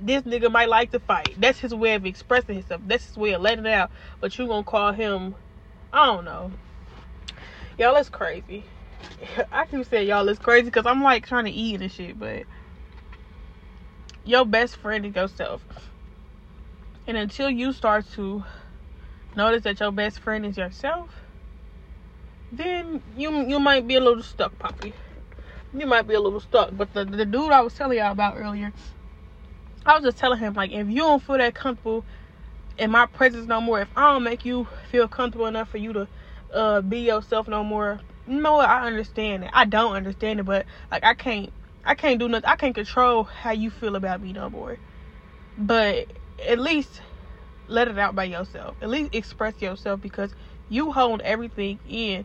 This 0.00 0.24
nigga 0.24 0.50
might 0.50 0.68
like 0.68 0.90
to 0.90 0.98
fight. 0.98 1.36
That's 1.38 1.60
his 1.60 1.72
way 1.72 1.94
of 1.94 2.04
expressing 2.04 2.56
himself. 2.56 2.80
That's 2.84 3.06
his 3.06 3.16
way 3.16 3.32
of 3.34 3.42
letting 3.42 3.64
it 3.64 3.72
out. 3.72 3.92
But 4.20 4.36
you 4.36 4.48
gonna 4.48 4.64
call 4.64 4.90
him, 4.90 5.36
I 5.92 6.04
don't 6.04 6.24
know. 6.24 6.50
Y'all, 7.78 7.94
it's 7.94 8.08
crazy. 8.08 8.64
I 9.52 9.66
keep 9.66 9.86
saying 9.86 10.08
y'all, 10.08 10.28
it's 10.28 10.38
crazy 10.38 10.66
because 10.66 10.86
I'm 10.86 11.02
like 11.02 11.26
trying 11.26 11.44
to 11.44 11.50
eat 11.50 11.80
and 11.80 11.90
shit, 11.90 12.18
but 12.18 12.44
your 14.24 14.44
best 14.44 14.76
friend 14.76 15.06
is 15.06 15.14
yourself. 15.14 15.64
And 17.06 17.16
until 17.16 17.50
you 17.50 17.72
start 17.72 18.06
to 18.12 18.44
notice 19.36 19.62
that 19.64 19.80
your 19.80 19.92
best 19.92 20.20
friend 20.20 20.46
is 20.46 20.56
yourself, 20.56 21.10
then 22.52 23.02
you 23.16 23.46
you 23.48 23.58
might 23.58 23.86
be 23.86 23.96
a 23.96 24.00
little 24.00 24.22
stuck, 24.22 24.56
Poppy. 24.58 24.94
You 25.74 25.86
might 25.86 26.06
be 26.06 26.14
a 26.14 26.20
little 26.20 26.40
stuck. 26.40 26.70
But 26.72 26.92
the 26.92 27.04
the 27.04 27.24
dude 27.24 27.50
I 27.50 27.60
was 27.62 27.74
telling 27.74 27.98
y'all 27.98 28.12
about 28.12 28.36
earlier, 28.36 28.72
I 29.84 29.94
was 29.94 30.04
just 30.04 30.18
telling 30.18 30.38
him 30.38 30.54
like 30.54 30.70
if 30.70 30.88
you 30.88 30.98
don't 30.98 31.22
feel 31.22 31.38
that 31.38 31.54
comfortable 31.54 32.04
in 32.78 32.90
my 32.90 33.06
presence 33.06 33.46
no 33.46 33.60
more, 33.60 33.80
if 33.80 33.88
I 33.96 34.12
don't 34.12 34.22
make 34.22 34.44
you 34.44 34.66
feel 34.90 35.08
comfortable 35.08 35.46
enough 35.46 35.68
for 35.68 35.78
you 35.78 35.92
to 35.92 36.08
uh, 36.54 36.80
be 36.82 37.00
yourself 37.00 37.48
no 37.48 37.64
more, 37.64 38.00
what? 38.26 38.68
I 38.68 38.86
understand 38.86 39.44
it. 39.44 39.50
I 39.52 39.64
don't 39.64 39.94
understand 39.94 40.40
it, 40.40 40.44
but 40.44 40.66
like 40.90 41.04
I 41.04 41.14
can't 41.14 41.52
I 41.84 41.94
can't 41.94 42.18
do 42.18 42.28
nothing. 42.28 42.48
I 42.48 42.56
can't 42.56 42.74
control 42.74 43.24
how 43.24 43.52
you 43.52 43.70
feel 43.70 43.96
about 43.96 44.20
me 44.20 44.32
no 44.32 44.48
more. 44.50 44.78
But 45.58 46.12
at 46.46 46.58
least 46.58 47.02
let 47.66 47.88
it 47.88 47.98
out 47.98 48.14
by 48.14 48.24
yourself. 48.24 48.76
At 48.80 48.88
least 48.88 49.14
express 49.14 49.60
yourself 49.60 50.00
because 50.00 50.34
you 50.68 50.92
hold 50.92 51.20
everything 51.22 51.78
in 51.88 52.24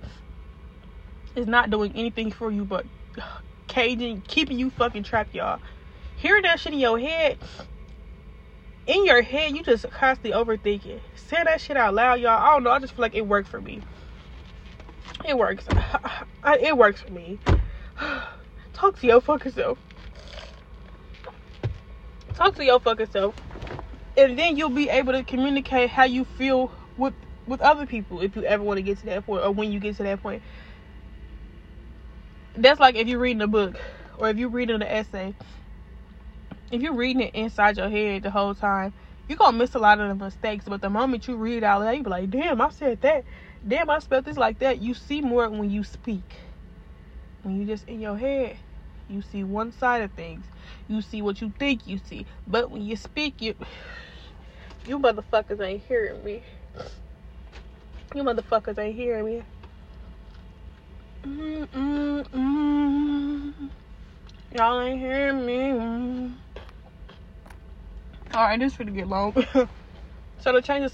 is 1.35 1.47
not 1.47 1.69
doing 1.69 1.91
anything 1.95 2.31
for 2.31 2.51
you 2.51 2.65
but 2.65 2.85
caging, 3.67 4.21
keeping 4.27 4.57
you 4.57 4.69
fucking 4.69 5.03
trapped, 5.03 5.35
y'all. 5.35 5.59
Hearing 6.15 6.43
that 6.43 6.59
shit 6.59 6.73
in 6.73 6.79
your 6.79 6.99
head, 6.99 7.37
in 8.87 9.05
your 9.05 9.21
head, 9.21 9.55
you 9.55 9.63
just 9.63 9.89
constantly 9.91 10.31
overthinking. 10.31 10.99
Say 11.15 11.43
that 11.43 11.61
shit 11.61 11.77
out 11.77 11.93
loud, 11.93 12.19
y'all. 12.19 12.31
I 12.41 12.51
don't 12.51 12.63
know. 12.63 12.71
I 12.71 12.79
just 12.79 12.93
feel 12.93 13.03
like 13.03 13.15
it 13.15 13.27
worked 13.27 13.49
for 13.49 13.61
me. 13.61 13.81
It 15.27 15.37
works. 15.37 15.65
It 16.45 16.77
works 16.77 17.01
for 17.01 17.11
me. 17.11 17.39
Talk 18.73 18.97
to 19.01 19.07
your 19.07 19.19
fucking 19.19 19.51
self. 19.51 19.77
Talk 22.33 22.55
to 22.55 22.63
your 22.63 22.79
fucking 22.79 23.07
self. 23.07 23.35
And 24.15 24.39
then 24.39 24.55
you'll 24.55 24.69
be 24.69 24.87
able 24.87 25.11
to 25.11 25.23
communicate 25.23 25.89
how 25.89 26.05
you 26.05 26.23
feel 26.23 26.71
with 26.97 27.13
with 27.47 27.61
other 27.61 27.85
people 27.85 28.21
if 28.21 28.35
you 28.35 28.43
ever 28.43 28.63
want 28.63 28.77
to 28.77 28.81
get 28.81 28.99
to 28.99 29.05
that 29.07 29.25
point 29.25 29.43
or 29.43 29.51
when 29.51 29.73
you 29.73 29.79
get 29.79 29.97
to 29.97 30.03
that 30.03 30.21
point. 30.23 30.41
That's 32.55 32.79
like 32.79 32.95
if 32.95 33.07
you're 33.07 33.19
reading 33.19 33.41
a 33.41 33.47
book 33.47 33.77
or 34.17 34.29
if 34.29 34.37
you're 34.37 34.49
reading 34.49 34.77
an 34.77 34.83
essay. 34.83 35.35
If 36.71 36.81
you're 36.81 36.95
reading 36.95 37.23
it 37.23 37.35
inside 37.35 37.77
your 37.77 37.89
head 37.89 38.23
the 38.23 38.31
whole 38.31 38.55
time, 38.55 38.93
you're 39.27 39.37
gonna 39.37 39.57
miss 39.57 39.75
a 39.75 39.79
lot 39.79 39.99
of 39.99 40.07
the 40.07 40.23
mistakes. 40.23 40.65
But 40.67 40.81
the 40.81 40.89
moment 40.89 41.27
you 41.27 41.35
read 41.35 41.63
out 41.63 41.81
loud, 41.81 41.91
you 41.91 42.03
be 42.03 42.09
like, 42.09 42.29
damn, 42.29 42.61
I 42.61 42.69
said 42.69 43.01
that. 43.01 43.25
Damn, 43.65 43.89
I 43.89 43.99
spelled 43.99 44.25
this 44.25 44.37
like 44.37 44.59
that. 44.59 44.81
You 44.81 44.93
see 44.93 45.21
more 45.21 45.49
when 45.49 45.69
you 45.69 45.83
speak. 45.83 46.35
When 47.43 47.59
you 47.59 47.65
just 47.65 47.87
in 47.87 48.01
your 48.01 48.17
head, 48.17 48.57
you 49.09 49.21
see 49.21 49.43
one 49.43 49.71
side 49.71 50.01
of 50.01 50.11
things. 50.11 50.45
You 50.87 51.01
see 51.01 51.21
what 51.21 51.41
you 51.41 51.53
think 51.57 51.87
you 51.87 51.97
see. 51.97 52.25
But 52.45 52.71
when 52.71 52.81
you 52.81 52.95
speak, 52.95 53.41
you 53.41 53.55
you 54.87 54.99
motherfuckers 54.99 55.59
ain't 55.61 55.83
hearing 55.87 56.23
me. 56.23 56.43
You 58.15 58.23
motherfuckers 58.23 58.77
ain't 58.77 58.95
hearing 58.95 59.25
me. 59.25 59.43
Mm, 61.23 61.67
mm, 61.67 62.27
mm. 62.29 63.69
Y'all 64.55 64.81
ain't 64.81 64.99
hearing 64.99 65.45
me. 65.45 66.33
Alright, 68.33 68.59
this 68.59 68.77
gonna 68.77 68.91
get 68.91 69.07
long. 69.07 69.33
so 70.39 70.51
to 70.51 70.61
change 70.61 70.81
the 70.81 70.85